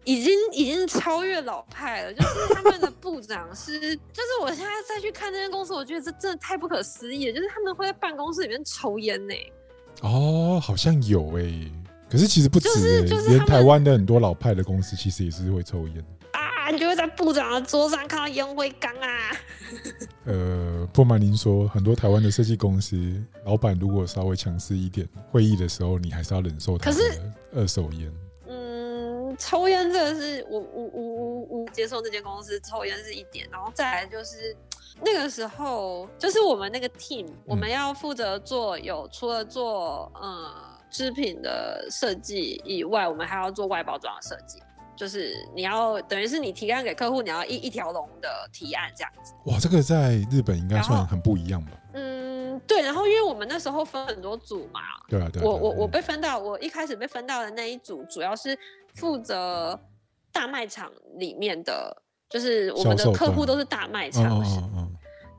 [0.09, 2.13] 已经已经超越老派了。
[2.13, 3.79] 就是他们的部长是，
[4.11, 7.33] 就是我现在再去看那间公司，我觉得这真的太不可思议了。
[7.33, 9.33] 就是他们会在办公室里面抽烟呢。
[10.01, 11.71] 哦，好像有哎，
[12.09, 19.31] 可是其实不止连台湾的很多老派的公司其实也是会抽烟啊，你就会在部长的桌上看到烟灰缸啊。
[20.25, 26.97] 呃，不瞒您说，很多台湾的设计公司老板如果稍微强势一点，会议的时候你还是要忍受他的
[27.53, 28.11] 二手烟。
[29.49, 34.55] 嗯，抽烟这个是我我我我我接受这间公司抽烟是一点，然后再来就是。
[35.01, 40.53] 那个时候就是我们那个 team，我们要负责做有除了做呃
[40.89, 44.61] 织品的设计以外，我们还要做外包装的设计。
[44.97, 49.33] 就是你要等于是你提案给客户，你要一一条龙的提案这样子。
[49.45, 51.71] 哇，这个在日本应该算很不一样吧？
[51.93, 52.81] 嗯，对。
[52.81, 55.41] 然后因为我们那时候分很多组嘛，对啊，对。
[55.41, 58.57] 我我我被分到我一开始被分到的那一组，主要是
[58.95, 59.79] 负责
[60.31, 62.03] 大卖场里面的。
[62.29, 64.39] 就是我们的客户都是大卖场，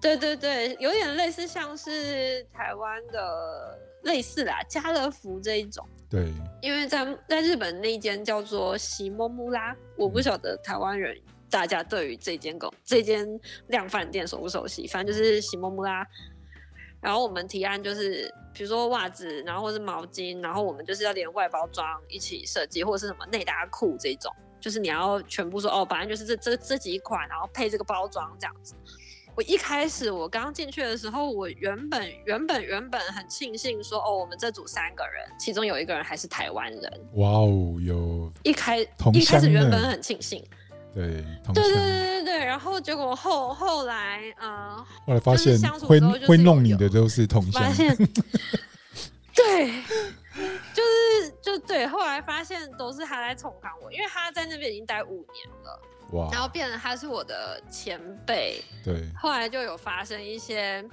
[0.00, 5.86] 对对对，有点类似像是台湾的类似啦，家乐福这一种。
[6.10, 11.16] 对，因为在在日本那间叫做喜摩木拉，我不晓得台湾人
[11.48, 13.24] 大家对于这间公这间
[13.68, 16.04] 量贩店熟不熟悉，反正就是喜摩木拉。
[17.00, 24.30] 然后我们提案就是，比如说袜子，然后或是毛巾，然后我们就是要连外包装一起设计，或者是什么内搭裤这种。
[24.60, 28.74] 就是你要全部说哦，反正就是这这这几款，然后配这个包装这样子。
[29.34, 37.00] 我我一开始我刚进去的时候，我原本原本原本很庆幸说，哦，我们这组三个人，其中有一个人还是台湾人。
[37.14, 38.80] 哇哦，有一开
[39.14, 40.44] 一开始原本很庆幸。
[40.92, 44.76] 对，对对对对对，然后结果后后来，呃，
[45.06, 47.96] 后来发现会会弄你的都是同乡，发现，
[49.34, 49.82] 对，
[50.74, 55.80] 就是就对，后来发现都是他在宠看我，因为他在那边已经待五年了，
[56.12, 60.84] 哇，然后变成他是我的前辈，对，后来就有发生一些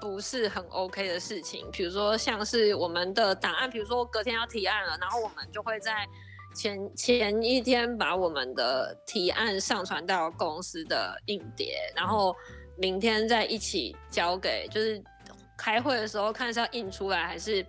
[0.00, 6.06] 不是很 OK 的事情，比如说像是我们的档案，比如说隔天要提案了，然后我们就会在。
[6.54, 12.34] 前前一天把我们的提案上传到公司的硬碟，然后
[12.76, 15.02] 明天再一起交给，就是
[15.56, 17.64] 开会的时候看是要印出来还是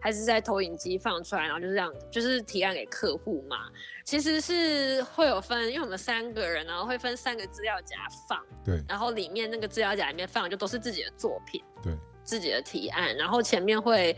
[0.00, 3.56] 还是在投影机放出来，然后就是这样，就是提案给客户嘛。
[4.04, 7.96] 其实是会有分，因为我们三个人，然后会分三个资料夹
[8.28, 14.16] 放，对，然后里面那个资料夹里面放就都是自己的作品，对，自己的提案，然后前面会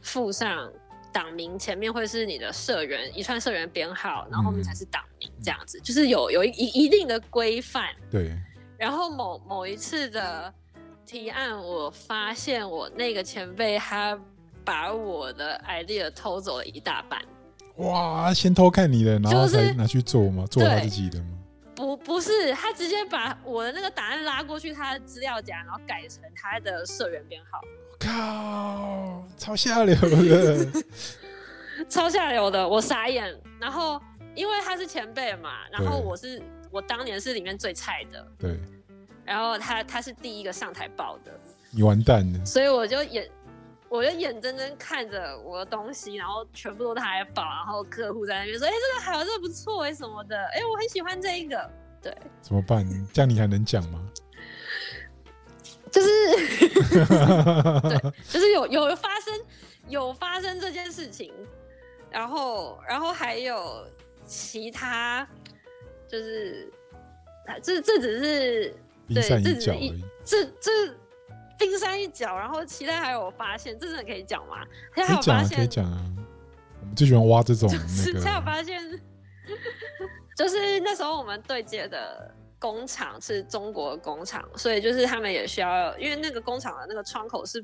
[0.00, 0.72] 附上。
[1.14, 7.94] 党名前面会是你的社员一串社员编号，然后后面才是党名，这样子就是有有一一定的规范。
[8.10, 8.36] 对。
[8.76, 10.52] 然后某某一次的
[11.06, 14.18] 提案，我发现我那个前辈他
[14.64, 17.22] 把我的 idea 偷走了一大半。
[17.76, 18.34] 哇！
[18.34, 20.44] 先偷看你的，然后才拿去做吗？
[20.50, 21.38] 做他自己的吗？
[21.76, 27.60] 不，不是，他直接把我的那个档案拉过去他的资料夹，然后改成他的社员编号。
[27.98, 30.66] 靠，超下流的，
[31.88, 33.34] 超下流的，我傻眼。
[33.60, 34.00] 然后
[34.34, 38.58] 因为他是前辈嘛，然后我是我当年是里面最菜的，对。
[39.24, 41.32] 然后他他是第一个上台报的，
[41.70, 42.44] 你完蛋了。
[42.44, 43.30] 所以我就眼
[43.88, 51.70] 我就眼睁睁看着我的东西，然后全部都他来报，然后客户在那边说：“哎，这个好，这个不错，哎什么的，哎，我很喜欢这一个。”
[52.02, 52.86] 对，怎么办？
[53.14, 53.98] 这样你还能讲吗？
[55.94, 56.08] 就是，
[57.88, 59.32] 对，就是有有发生
[59.88, 61.32] 有发生这件事情，
[62.10, 63.86] 然后然后还有
[64.26, 65.24] 其他，
[66.08, 66.68] 就是
[67.62, 68.74] 这这只是
[69.06, 69.72] 冰山一角
[70.24, 70.70] 这这
[71.56, 74.66] 冰山一角，然后其他还有发现，这真的可以讲吗？
[74.92, 76.04] 可以讲，可以讲啊。
[76.80, 77.70] 我们最喜欢挖这种
[78.24, 78.82] 那有发现，
[80.36, 82.34] 就是那时候我们对接的。
[82.64, 87.62] 工厂是中国工厂，所以就是他们也需要，因为那个工厂的那个窗口是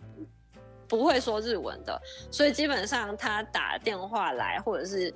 [0.86, 1.98] 不会说日文的，
[2.30, 5.10] 所以基本上他打电话来，或者是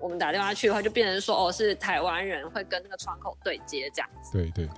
[0.00, 4.32] 我们打电话去的话，就变成说哦是台湾人会跟那个窗口对接这样子。
[4.32, 4.74] 对对对。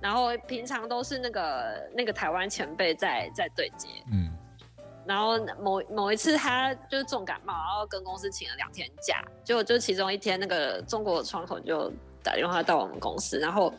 [0.00, 3.86] 然后平常都是那个那个台湾前辈在在对接。
[4.10, 4.34] 嗯。
[5.04, 11.92] 然后某某一次他就是重感冒，然后跟公司请了两天假，就就其中一天那个中国的窗口就。
[12.22, 13.72] 打电话到我们公司，然后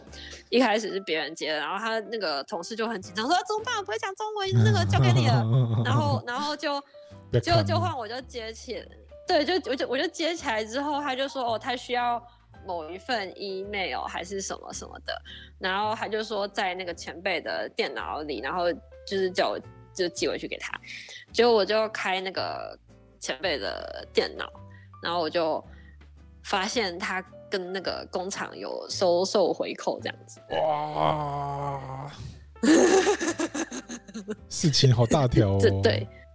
[0.49, 3.84] 一开始是别人接的，然后他那个同事就很紧张，说怎么办？
[3.84, 5.45] 不会讲中文，那个交给你了。
[5.86, 6.82] 然后，然后就
[7.41, 8.84] 就就换我就接起，
[9.27, 12.21] 对，就我就我就接起来之后，他就说哦，他需要
[12.65, 15.21] 某一份 email 还是什么什么的，
[15.60, 18.71] 然后他就说在那个前辈的电脑里，然后
[19.06, 19.60] 就是叫我
[19.93, 20.73] 就寄回去给他，
[21.32, 22.77] 结果我就开那个
[23.19, 24.51] 前辈的电脑，
[25.04, 25.63] 然后我就
[26.43, 27.23] 发现他。
[27.52, 32.12] 跟那个工厂有收受回扣这样子，哇，
[34.50, 35.58] 事情好大条哦。
[35.62, 35.82] 对对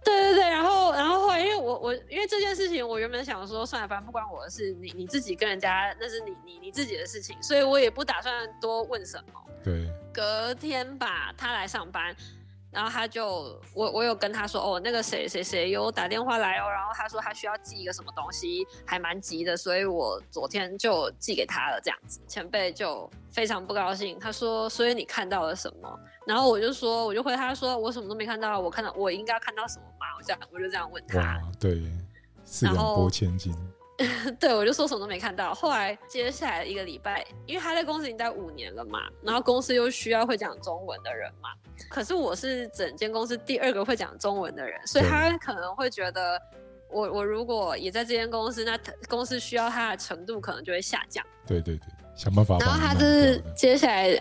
[0.05, 9.41] 对对，然后然后后来因为我我因为这件事情，我原本想说算了，反正不关我的事，你你自己跟人家那是你你你自己的事情，所以我也不打算多问什么。
[9.63, 12.15] 对，隔天吧，他来上班。
[12.77, 21.81] 然后他就我我有跟他说哦，那个谁谁谁有打电话来哦，然后他说他需要寄一个什么东西，还蛮急的，所以我昨天就寄给他了。
[21.83, 31.41] 这样子，前辈就非常不高兴，他说：“所以你看到了什么？”然后我就说，我就回他说：“我什么都没看到，我看到我应该看到什么吗？”我这样我就这样问他。
[31.59, 31.81] 对，
[32.45, 33.55] 四两拨千斤。
[34.39, 35.53] 对，我就说什么都没看到。
[35.53, 41.49] 后来接下来一个礼拜，因为他在公司已经待五年了嘛，然后公司又需要会讲中文的人嘛。
[41.89, 46.39] 可是我是整间公司第二个会讲中文的人，所以他可能会觉得，
[46.89, 51.25] 我我如果也在这间公司，那公司需要他的程度可能就会下降。
[51.47, 52.57] 对对对，想办法。
[52.59, 54.19] 然后他就是接下来。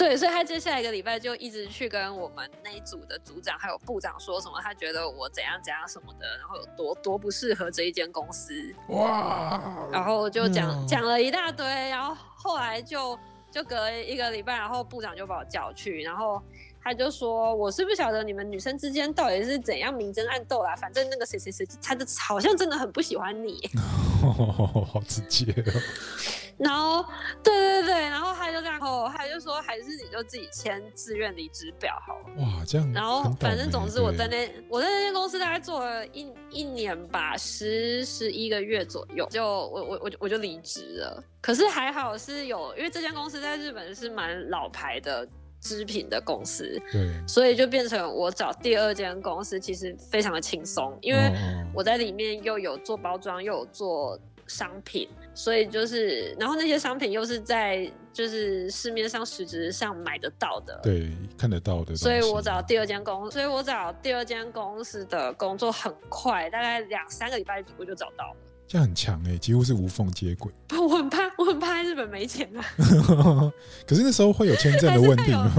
[0.00, 8.74] 对，所以他接下来一个礼拜就一直去跟我们那一组的组长还有部长说什么，他觉得我怎样怎样什么的，然后有多多不适合这一间公司。
[8.88, 9.86] 哇！
[9.92, 13.18] 然后就讲讲了一大堆，然后后来就
[13.50, 16.42] 就隔一个礼拜，然后部长就把我叫去，然后
[16.82, 23.60] 他就说：“我是不晓得你们女生之间到底是怎样明争暗斗啦，反正那个谁谁谁，他的好像真的很不喜欢你。
[24.20, 25.72] 好直接哦。
[26.60, 27.02] 然后，
[27.42, 32.42] 对对对，然后他就这样，哦他就说，还是你就自己签自愿离职表好了。
[32.42, 32.92] 哇，这样。
[32.92, 41.24] 然后，反正总之我在那我在那间公司大概做了一一年吧，十十一个月左右，就我我我我就离职了。
[41.40, 45.26] 可是还好是有，因为这间公司在日本是蛮老牌的。
[45.60, 51.32] 织品的公司，对，所以就变成我找第二间公司，其实非常的轻松，因为
[51.74, 68.36] 我在里面又有做包装，又有做商品，所以就是，然后那些商品又是在就是市面上实质上买得到的，对，看得到的，所以我找第二间公，所以我找第二间公司的工作很快，大概两三个礼拜我就找到了。
[68.70, 70.52] 这样很强哎，几乎是无缝接轨。
[70.78, 72.64] 我很怕，我很怕日本没钱啊。
[73.84, 75.50] 可是那时候会有签证的问题吗？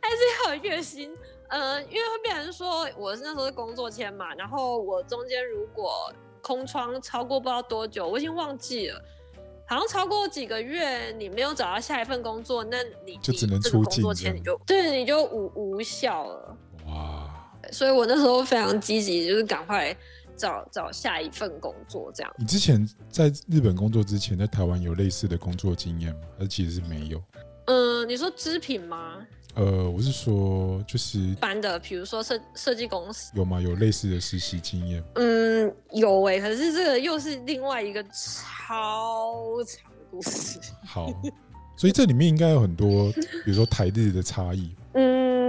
[0.00, 1.14] 还是要有 月薪？
[1.48, 6.10] 呃，因为会变成说，我是那时候是工作签嘛，然后我中间如果
[6.40, 8.98] 空窗超过不知道多久，我已经忘记了，
[9.66, 14.02] 好像超过几个月，你没有找到下一份工作，那你就只能出境，
[14.34, 16.56] 你就对，你就无无效了。
[16.86, 17.30] 哇！
[17.70, 19.94] 所以我那时候非常积极，就是赶快。
[20.36, 22.32] 找找下一份工作，这样。
[22.38, 26.20] 你之前在日本工作之前，在台湾有类似的工作经验吗？
[26.38, 27.22] 还是其实是没有？
[27.66, 29.18] 嗯，你说织品吗？
[29.54, 33.60] 呃，我是说，就是般的，比如说设设计公司有吗？
[33.60, 35.02] 有类似的实习经验？
[35.14, 36.40] 嗯，有哎。
[36.40, 40.58] 可是这个又是另外一个超长的故事。
[40.84, 41.08] 好，
[41.76, 44.74] 所以这里面应该有很多，比如说台日的差异。
[44.94, 45.43] 嗯。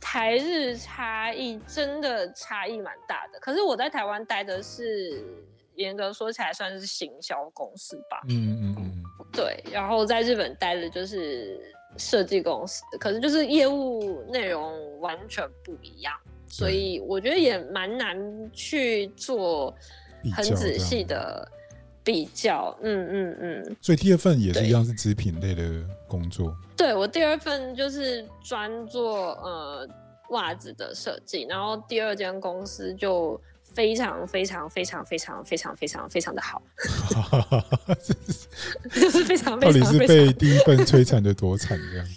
[0.00, 5.22] 台日差异真的差异蛮大的，可是我在台湾待的是
[5.74, 8.22] 严格说起来算是行销公司吧。
[8.28, 9.02] 嗯嗯嗯。
[9.32, 11.60] 对，然后在日本待的就是
[11.96, 16.12] 设计公司，可是就是业务内容完全不一样，
[16.48, 18.18] 所以我觉得也蛮难
[18.52, 19.72] 去做
[20.34, 21.46] 很仔细的
[22.04, 22.76] 比较。
[22.82, 23.76] 嗯嗯嗯。
[23.80, 25.62] 所以第二份也是一样是织品类的
[26.08, 26.54] 工作。
[26.76, 29.88] 对我第二份就是专做呃
[30.30, 33.40] 袜子的设计，然后第二间公司就
[33.74, 36.62] 非常非常非常非常非常非常非常的好，
[38.92, 39.72] 就是非常非常。
[39.72, 42.06] 到底是被第一份摧残的多惨这样？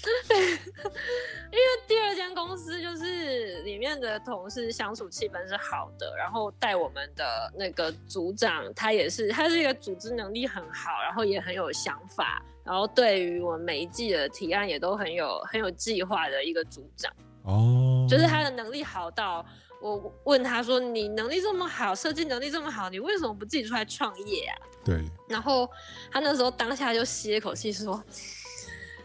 [1.54, 12.44] 因为第二间公司就是里面的同事相处气氛是好的，然后带我们的那个组长他也是，他是一个组织能力很好，然后也很有想法。
[12.64, 19.46] 然后对于我们每一季的提案也都很有很有计划的一个组长哦，就是他的能力好到
[19.80, 25.04] 我问他说：“你能力这么好，设计能力这么好，你为什么不自己出来创业啊？”对。
[25.30, 25.70] 然后
[26.10, 28.04] 他那时候当下就吸一口气说：“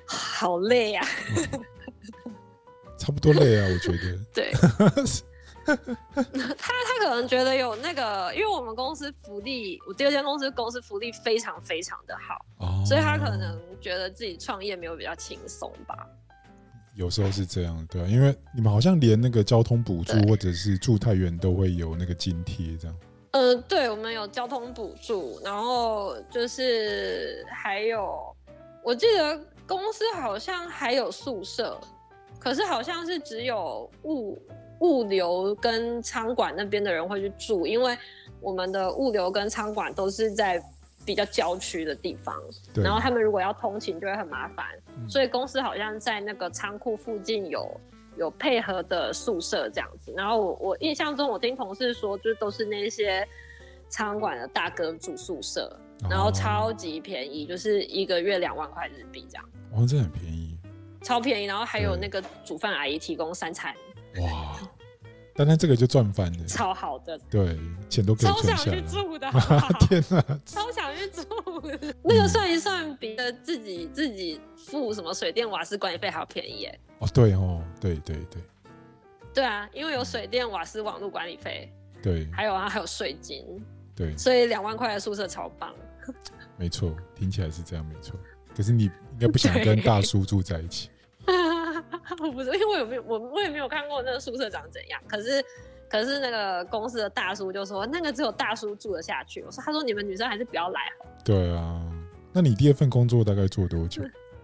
[0.09, 1.05] 好累呀。”
[3.09, 4.19] 差不多累啊，我觉得。
[4.35, 4.53] 对。
[5.65, 5.75] 他
[6.57, 12.45] 他可能觉得有那个，因为我们公司福利，我第二间公司公司福利非常非常的好，
[12.85, 16.07] 所以他可能觉得自己创业没有比较轻松吧。
[16.97, 22.97] 有时候是这样，对，因为你们好像连那个交通补助或者是住太远都会有那个津贴，这样。
[23.33, 28.35] 呃，对，我们有交通补助，然后就是还有，
[28.83, 31.79] 我记得公司好像还有宿舍，
[32.39, 34.41] 可是好像是只有物。
[34.81, 37.99] 物流跟仓管那边的人会去住，因为
[38.41, 40.63] 我们的物流跟仓管都是在
[41.05, 42.33] 比较郊区的地方，
[42.77, 44.67] 然后他们如果要通勤就会很麻烦，
[45.09, 47.81] 所以公司好像在那个仓库附近有
[48.17, 50.13] 有配合的宿舍这样子。
[50.17, 53.27] 然后我我印象中，我听同事说，就都是那些
[53.89, 55.77] 仓管的大哥住宿舍，
[56.09, 59.45] 然后超级便宜，就是一个月两万块日币这样。
[59.73, 60.57] 哦，这很便宜，
[61.03, 61.47] 超便宜。
[61.47, 63.75] 然后还有那个煮饭阿姨提供三餐。
[64.21, 64.59] 哇！
[65.35, 67.57] 但他这个就赚翻了，超好的，对，
[67.89, 68.57] 钱都可以存下。
[68.57, 69.31] 超想去住的，
[69.87, 70.41] 天哪！
[70.45, 71.23] 超想去住，
[72.03, 76.81] 那个算一算，比自己自己付什么水电瓦斯管理费还要便宜耶。
[76.99, 78.43] 哦，对哦，对对对，
[79.33, 81.73] 对啊，因为有水电瓦斯网络管理费，
[82.03, 85.73] 对，还有啊，还有税金，对，所以两万块的宿舍超棒。
[86.57, 88.19] 没错，听起来是这样，没错。
[88.59, 90.91] 可是你应该不想跟大叔住在一起。
[92.19, 95.01] 不是，因为我有没有我我也没有看过那个宿舍长怎样。
[95.07, 95.45] 可是，
[95.89, 99.41] 可是那个公司的大叔就说，那个只有大叔住得下去。
[99.43, 101.07] 我说，他说你们女生还是不要来好。
[101.25, 101.81] 对啊，
[102.33, 104.03] 那你第二份工作大概做多久？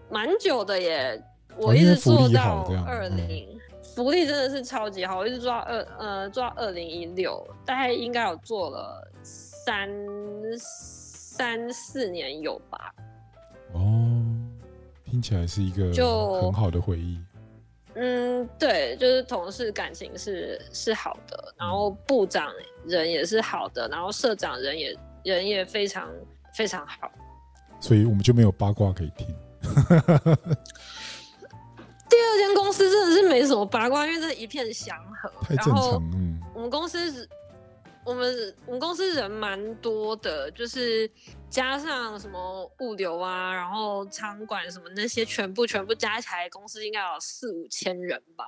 [0.09, 1.21] 蛮久的耶，
[1.57, 3.59] 我一直做到二零，
[3.93, 9.89] 福利真的是超级好，我一直做到二呃做到二零一六，大概应该有做了三
[10.57, 12.95] 三四年有吧。
[13.73, 14.04] 哦。
[15.15, 17.17] 听起来是一个就很好的回忆。
[17.93, 22.51] 嗯，对，就是同事感情是是好的，然后部长
[22.85, 24.93] 人也是好的，然后社长人也
[25.23, 26.09] 人也非常
[26.53, 27.09] 非常好，
[27.79, 29.25] 所以我们就没有八卦可以听。
[32.09, 35.93] 第二间公司真的是没什么八卦，因为这一片祥和，太正常。
[36.13, 37.25] 嗯，我们公司
[38.05, 41.09] 我们我们公司人蛮多的，就是
[41.49, 48.45] 加上什么物流啊，然后仓管什么那些，全部全部加起来，公司应该有四五千人吧。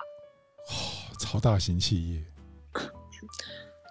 [0.70, 0.72] 哦，
[1.20, 2.24] 超大型企业。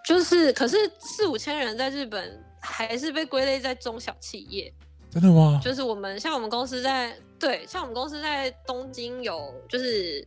[0.05, 4.73] 就是，可是四五千人在日本还是被归类在中小企业。
[5.11, 5.61] 真的吗？
[5.61, 10.25] 就是我们像我们公司在对，像我们公司在东京有，就是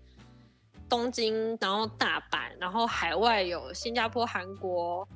[0.89, 5.07] 东京，然后大阪，然后海外有新加坡、韩国。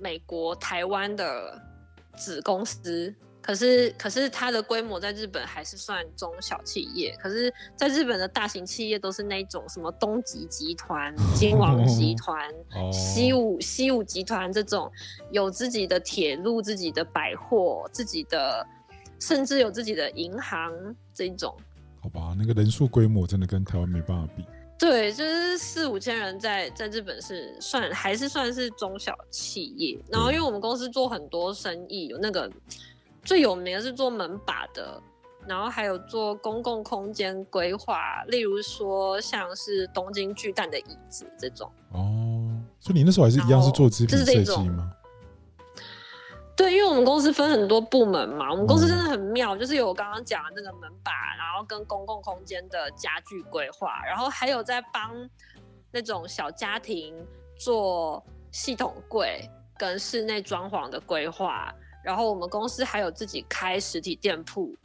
[0.00, 1.60] 美国、台湾的
[2.16, 12.50] 子公司，可是可是它的规模在日本还是算中小企业，可是在日本的大型企业都是那种什么东极集团、金王集团、
[12.92, 14.90] 西武西武集团这种
[15.30, 18.66] 有自己的铁路、自己的百货、自己的，
[19.20, 20.72] 甚至有自己的银行
[21.12, 21.54] 这种。
[22.02, 24.44] 好吧，那个人数规模真的跟台湾没办法比。
[24.80, 30.02] 对，就是四五千人在在日本是算还是算是中小企业。
[30.08, 32.50] 然后因为我们公司做很多生意，有那个
[33.22, 34.98] 最有名的是做门把的，
[35.46, 41.70] 然后还有做公共空间规划，例如说像是东京巨蛋的椅子这种。
[41.92, 42.48] 哦，
[42.80, 44.90] 所以你那时候还是一样是做织品设计吗？
[46.60, 55.10] 对，因为我们公司分很多部门嘛，我们公司真的很妙，就是有我刚刚讲的那个门把，然后跟公共空间的家具规划，然后还有在帮
[55.90, 57.26] 那种小家庭
[57.58, 59.40] 做系统柜
[59.78, 64.76] 跟室内装潢的规划，然后我们公司还有自己开实体店铺，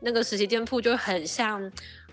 [0.00, 1.70] 那个实体店铺就很像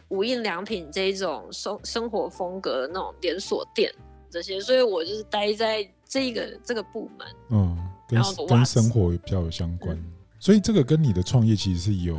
[0.09, 3.91] 无印良品这一种生生活风格的那种连锁店
[4.29, 7.86] 这些，所以我就是待在这个这个部门，嗯。
[8.07, 10.01] 跟跟生活比较有相关，
[10.39, 12.15] 所以这个跟你的创业其实是有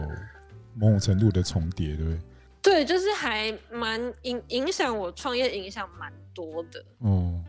[0.75, 2.21] 某种程度的重叠，对不对？
[2.61, 6.85] 对，就是还蛮影影响我创业，影响蛮多的。
[6.99, 7.43] 哦，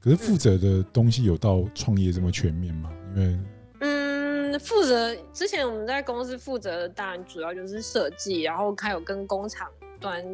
[0.00, 2.90] 可是负责的东西有到创业这么全面吗？
[3.14, 3.38] 因为
[3.80, 9.70] 嗯，负责之前我们在公司负责的当然主要就是设计，然后还有跟工厂
[10.00, 10.24] 端。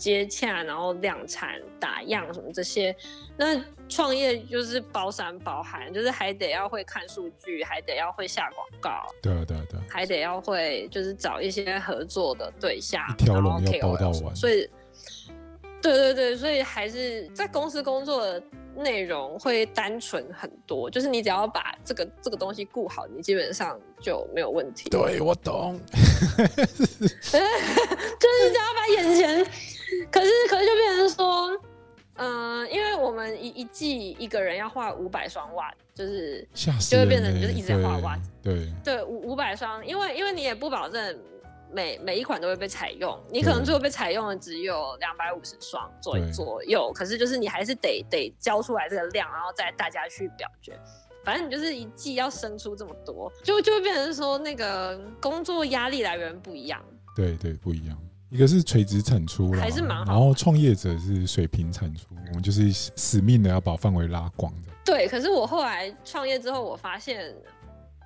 [0.00, 2.96] 接洽，然后量产、打样什么这些，
[3.36, 14.66] 那创业就是包山包海，就是还得要会看数据，还得要会下广告，对啊对啊对，还得要会就是找一些合作的对象，一条龙要包到完，所以，
[15.82, 18.42] 对对对，所以还是在公司工作的
[18.76, 24.88] 内容会单纯很多，就是你只要把这个这个东西顾好，你基本上就没有问题。
[24.88, 25.78] 对我懂，
[26.38, 29.46] 就是只要把眼前。
[30.10, 31.60] 可是，可是就变成说，
[32.14, 36.46] 嗯，因为我们一一季一个人要画五百双袜子，就是
[36.88, 38.68] 就会变成就是一直在画袜子，对。
[38.84, 41.18] 对，五五百双，因为因为你也不保证
[41.72, 50.78] 每每一款都会被采用，你可能最后被采用的只有两百五十双左左右，可是就是你还是得得交出来这个量，然后再大家去表决，
[51.24, 56.84] 反正你就是一季要生出这么多，就就会变成说那个工作压力来源不一样，
[57.14, 57.96] 对对，不一样。
[58.30, 60.12] 一个是垂直产出还是蛮好。
[60.12, 64.68] 然后创业者是水平产出，我们就是死命的要把范围拉广的。
[64.84, 67.34] 对，可是我后来创业之后，我发现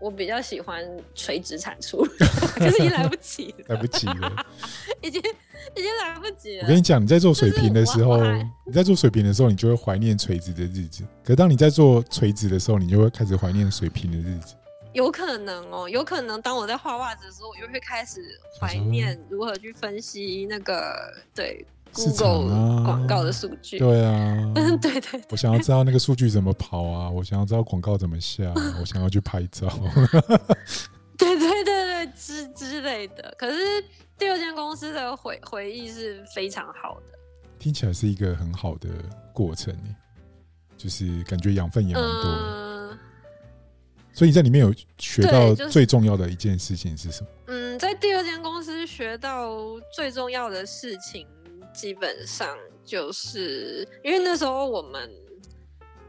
[0.01, 2.03] 我比较喜欢垂直产出，
[2.57, 4.47] 可是已经来不及了，来不及了，
[5.03, 6.63] 已经已经来不及了。
[6.63, 8.19] 我跟你讲，你在做水平的时候，
[8.67, 14.55] 你在做水平的时候，你就会怀念垂直的日子；，可当你在做垂直的时候，你就会开始怀念水平的日子。
[14.95, 18.23] 有可能哦，有可能当我在画袜子的时候，我就会开始
[18.59, 23.79] 怀念如何去分析那个对 Google 广告的数据。
[23.79, 29.69] 对啊， 对对，我想要知道那个数据怎么跑啊，我想要知道广告怎么下，我想要去拍照。
[31.19, 33.35] 对对对对，之之类的。
[33.37, 33.57] 可是
[34.17, 37.19] 第二间公司的回回忆是非常好的，
[37.59, 38.89] 听起来是一个很好的
[39.33, 39.77] 过程，
[40.77, 42.74] 就是感觉养分也蛮多的。
[44.15, 47.29] 所以在里面有学到最重要的一件事情是什么？
[47.49, 49.59] 嗯，在第二间公司学到
[49.93, 51.27] 最重要的事情，
[51.75, 55.11] 基本上就是因为那时候我们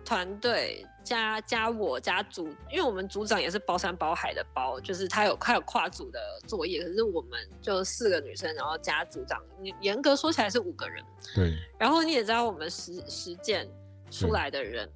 [0.05, 9.41] 团队加加我加组，因为我们组长也是包山包海的包，就是他有他有跨组的作业，可是我们就四个女生，然后加组长，
[9.81, 11.03] 严格说起来是五个人。
[11.33, 11.57] 对。
[11.79, 13.67] 然后你也知道，我们实实践
[14.11, 14.87] 出来的人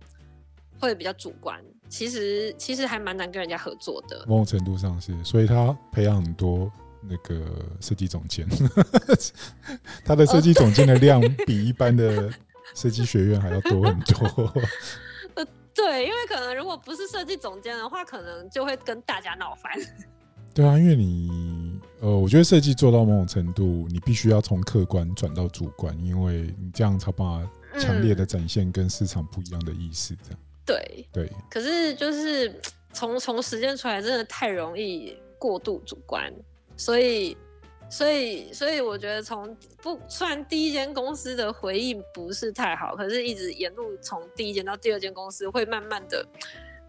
[0.80, 1.60] 会比较主观。
[1.88, 6.72] 其实其实还蛮难跟人家合作的，某种程度上是，所以他培养很多
[7.02, 7.46] 那个
[7.80, 8.48] 设计总监，
[10.06, 12.32] 他的设计总监的量比一般的
[12.76, 14.54] 设计学院还要多很多。
[15.74, 19.72] 对，因为可能如果不是设计总监的话，可能就会跟大家闹翻。
[20.54, 30.16] 对啊，因为你呃，我觉得设计做到某种程度，你必须要从客观转到主观，因为你这样才办法强烈的展现跟市场不一样的意思。
[30.22, 30.40] 这样
[30.70, 31.08] 对。
[31.12, 32.54] 对，可是就是
[32.94, 36.32] 从从实践出来，真的太容易过度主观，
[36.78, 37.36] 所以。
[37.92, 46.24] 所以，所以我觉得从不虽然第一间公司的回应不是太好，可是一直沿路从第一间到第二间公司，会慢慢的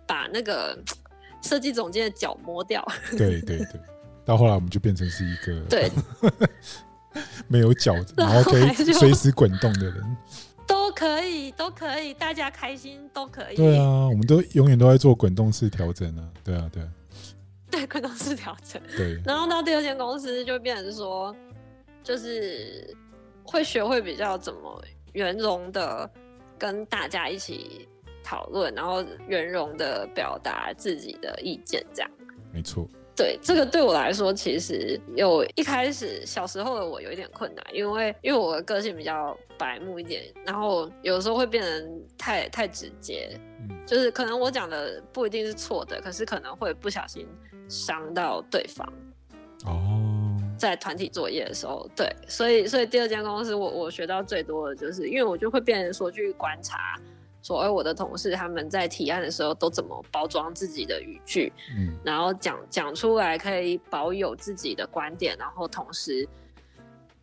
[0.06, 0.78] 把那个
[1.42, 2.86] 设计总监的脚摸掉。
[3.12, 3.80] 对对对，
[4.26, 5.90] 到后来我们就变成是一个对。
[7.48, 10.16] 没有脚，然后可以随时滚动的人，
[10.90, 13.54] 都可以，都可以，大家开心都可以。
[13.54, 16.82] 对啊，我们都永远都在做滚动式调整啊，对啊，对。
[17.70, 18.82] 对，滚动式调整。
[18.96, 21.34] 对，然后到第二间公司就变成说，
[22.02, 22.92] 就是
[23.44, 24.82] 会学会比较怎么
[25.12, 26.10] 圆融的
[26.58, 27.88] 跟大家一起
[28.24, 32.10] 讨论，然后圆融的表达自己的意见，这样。
[32.52, 32.88] 没错。
[33.20, 43.38] 对，这个对我来说，其实有一开始小时候的我有一点困难，因为因为我的个性比较白目一点，然后有时候会变得太太直接，
[43.84, 47.26] 就是可能我讲的不一定是错的，可是可能会不小心。
[47.68, 48.84] 伤到对方
[49.64, 56.98] 哦，在团体作业的时候，对，所以所以第二间公司我我学到最多的就是，因为我就会变成说去观察，
[57.42, 66.28] 说哎我的同事他们在提案的时候都怎么包装自己的语句，嗯，然后讲讲出来可以保有自己的观点，然后同时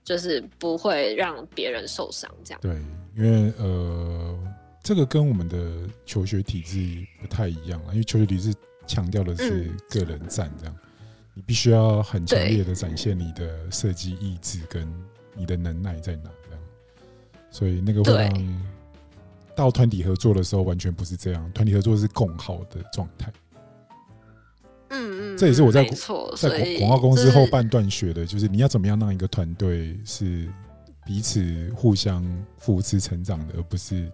[0.03, 2.61] 就是不会让别人受伤，这样。
[2.61, 2.75] 对，
[3.15, 4.37] 因为呃，
[4.83, 8.53] 这个跟我们的求学体制不太一样了，因为求学体制。
[8.89, 10.73] 强调的是个人战，这样
[11.33, 14.89] 你必须要很强烈的展现你的设计意志跟
[15.33, 16.63] 你的能耐在哪，这样。
[17.51, 18.33] 所以那个会让
[19.57, 23.33] 到团体合作的时候完全不是这样，团体合作是共好的状态。
[24.89, 25.83] 嗯嗯，这也是我在
[26.37, 30.47] 在广告公司后半段学的，就是你要怎么样让一个团队是
[31.03, 32.23] 彼此互相
[32.57, 34.09] 扶持成长的，而不是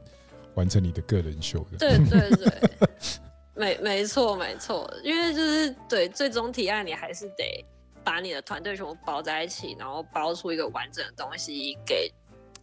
[0.55, 1.77] 完成你的个人秀的。
[1.77, 2.51] 对对对。
[3.55, 7.63] 没没错没错，因为就是对最终提案，你还是得
[8.03, 12.11] 把你的团队全部包在一起，然后包出一个完整的东西给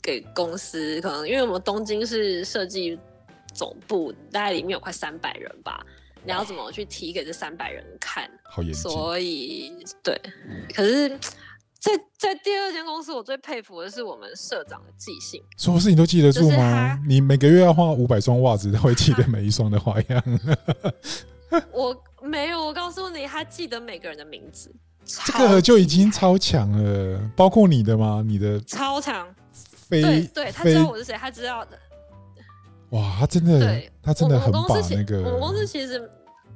[0.02, 1.00] 给公司。
[1.00, 2.98] 可能因为我们东京是设计
[3.52, 5.84] 总部，大概里面有快三百人吧，
[6.24, 8.30] 你要怎么去提给这三百人看？
[8.44, 9.72] 好严所以
[10.02, 10.20] 对，
[10.74, 11.18] 可是。
[11.80, 17.00] 在在第二间公司，我最佩服的是我们社长的记性，什么事情都记得住吗？
[17.08, 20.22] 你每个月要换五百双袜子，他会记得每一双的花样。
[21.72, 24.70] 我没有，我告诉你，他记得每个人的名字，
[25.24, 27.18] 这个就已经超强了。
[27.34, 28.22] 包括你的吗？
[28.26, 29.26] 你的超强，
[29.90, 31.78] 对对，他知道我是谁，他知道的。
[32.90, 34.60] 哇，他真的，他真的很把
[34.90, 36.10] 那个，我们公司其实。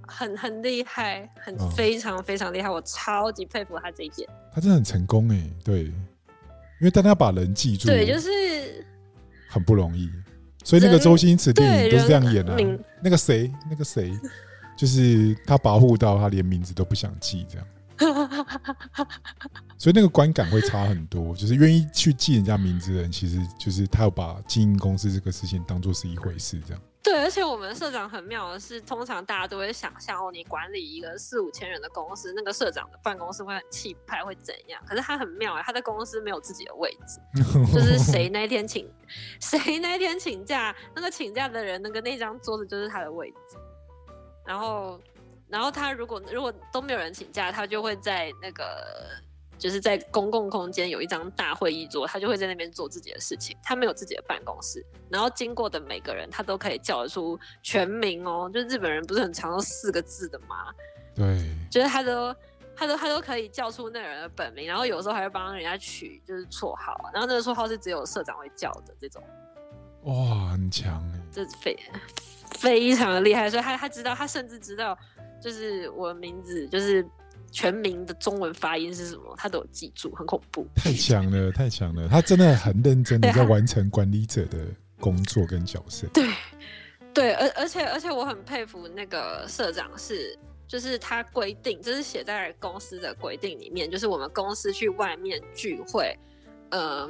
[0.07, 4.29] 很很厉害，很非常非常厉害，我超级佩服他这一点。
[4.53, 8.85] 他真的很成功哎，对，因为但他把人记住，对，就是
[9.49, 10.11] 很不容易。
[10.63, 12.55] 所以那个周星驰电影都是这样演的。
[13.03, 14.13] 那个谁，那个谁，
[14.77, 17.67] 就是他跋扈到他连名字都不想记这样。
[19.79, 26.83] 所以那个观感会差很多，就是愿意去记人家名字的人，其实就是他要把经营公司这个事情当做是一回事这样。
[27.03, 34.83] 对，而且我们社长很妙的是，通常大家都会想象哦，你管理一个四五千人的公司，那个社长的办公室会很气派，会怎样？
[34.87, 37.21] 可是他很妙哎，他在公司没有自己的位置，
[37.75, 38.91] 就是谁那天请，
[39.39, 43.59] 谁那天请假，那个请假的人，那个那张桌子就是他的位置。
[44.47, 44.99] 然后，
[45.49, 48.65] 然后他如果如果都没有人请假，他就会在那个。
[49.57, 53.57] 就是在公共空间有一张大会议桌，他就会在那边做自己的事情。
[53.63, 58.51] 他没有自己的办公室，然后经过的每个人，他都可以叫得出全名哦。
[58.53, 60.75] 就日本人不是很常用四个字的吗？
[61.15, 62.35] 对，就是他都
[62.77, 69.23] 他都他都可以叫出那个人的本名，然后有时候还会帮人家取就是绰号，然后那个绰号是只有社长会叫的这种。
[70.03, 71.79] 哇，很强哎，这非
[72.59, 74.99] 非常的厉害，所以他他知道，他甚至知道，
[75.45, 77.07] 就是我的名字就是。
[77.53, 79.33] 全名的中文发音是什么？
[79.37, 80.67] 他都有记住，很恐怖。
[80.75, 82.09] 太强了，太强了！
[82.09, 84.59] 他真的很认真的在完成管理者的
[84.99, 86.05] 工作跟角色。
[86.13, 86.29] 对，
[87.15, 90.37] 对，而而且而且我很佩服那个社长，是
[90.67, 96.19] 就是他规定，这是写在公司的规定里面，就是我们公司去外面聚会，
[96.71, 97.09] 嗯，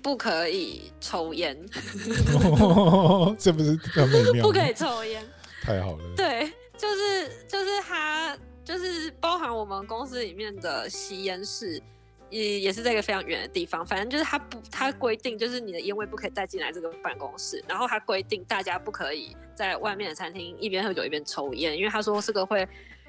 [0.00, 1.58] 不可以抽烟。
[3.36, 4.42] 这不是很美妙？
[4.46, 5.20] 不可以抽烟，
[5.62, 6.04] 太好了。
[6.16, 6.48] 对，
[6.80, 8.36] 就是就是他。
[8.62, 11.82] 就是包含我们公司里面的吸烟室，
[12.28, 13.84] 也也是在一个非常远的地方。
[13.84, 22.68] 反正就是他不，他规定就是你的烟味不可以带进来这个办公室，然后他规定大家不可以在外面的餐厅一边喝酒一边抽烟，因为他说这个会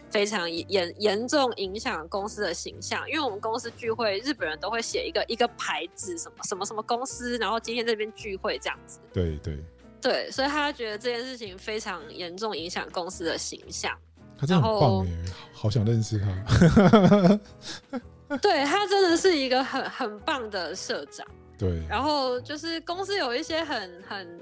[0.10, 3.08] 非常严严重影响公司的形象。
[3.08, 9.00] 因为我们公司聚会，日本人都会写一个一个牌子，什么什么什么公司，然后今天这边聚会这样子。
[9.14, 9.60] 对对
[10.02, 13.96] 对，所以他觉得这件事情非常严重影响公司的形象。
[14.38, 17.38] 他真的很棒耶，好想认识他。
[18.38, 21.26] 对他真的是一个很很棒的社长。
[21.58, 24.42] 对，然后就是公司有一些很很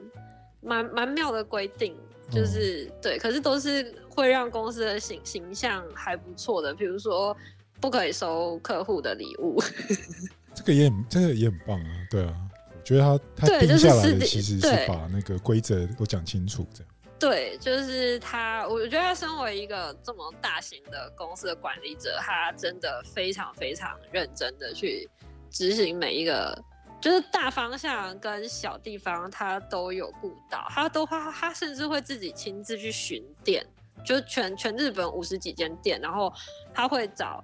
[0.62, 1.94] 蛮蛮妙的规定，
[2.32, 7.36] 就是对，可是都是会让公司的形形象还不错的，比如说
[7.82, 9.62] 不可以收客户的礼物。
[10.56, 12.49] 这个也很这个也很棒啊，对啊，我
[12.90, 16.92] 觉得他他定下来的其实是把那个规则都讲清楚这样。
[17.20, 18.68] 对，就是他。
[18.68, 25.08] 我觉得他身为一个这么大型的公司的管理者，他真的非常非常认真的去
[25.52, 26.58] 执行每一个，
[27.00, 30.66] 就是大方向跟小地方他都有顾到。
[30.70, 33.64] 他都他他甚至会自己亲自去巡店，
[34.04, 36.34] 就全全日本五十几间店，然后
[36.74, 37.44] 他会找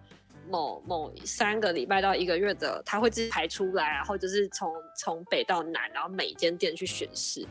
[0.49, 7.45] 某某三个礼拜到一个月的，他会自己排出来，然后就是从从北到南，然后每一间店去巡视。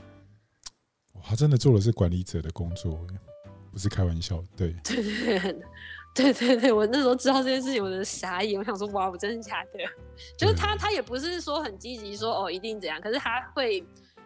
[1.23, 3.07] 他真的做的是管理者的工作，
[3.73, 4.43] 不是开玩笑。
[4.57, 5.39] 对，对对
[6.15, 8.59] 对对对，我那时候知道这件事情，我的傻眼。
[8.59, 9.79] 我想说，哇，我真的假的？
[10.37, 13.83] 就是他，他也不是说很积极，说哦一定怎样，可是他会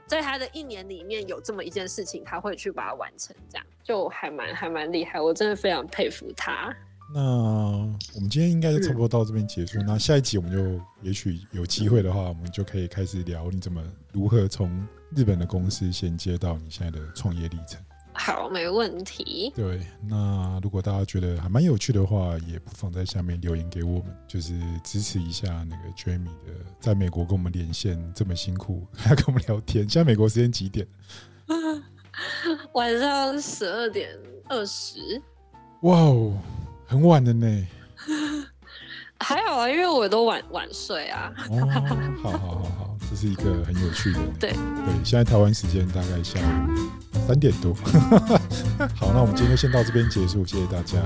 [0.07, 5.21] 在他的一年里面有这么一件事情，他会去把它完成，这样就还蛮还蛮厉害。
[5.21, 6.75] 我真的非常佩服他。
[7.13, 7.23] 那
[8.15, 9.79] 我们今天应该就差不多到这边结束。
[9.83, 13.83] 那下一集我们就也许有机会的话，我们就可以开始聊你怎么
[14.13, 14.87] 如何从。
[15.17, 17.81] 日本的公司衔接到你现在的创业历程，
[18.13, 19.51] 好，没问题。
[19.57, 24.53] 对，那如果大家觉得还蛮有趣的话，也不妨在下面留言给我们，就是
[24.85, 29.89] 支持一下那个 Jamie 的，在美国跟我们连线这么辛苦，还要跟我们聊天。
[29.89, 30.87] 现在美国时间几点？
[32.75, 34.11] 晚上十二点
[34.47, 35.01] 二十。
[35.81, 36.37] 哇哦，
[36.91, 37.67] 很晚的呢。
[39.21, 41.31] 还好啊，因为我都晚晚睡啊。
[41.51, 44.21] 哦，好好好好，这是一个很有趣的。
[44.41, 47.75] 对对，现在台湾时间大概下午三点多。
[48.97, 50.99] 好，那我们今天就先到这边结束，谢谢大家。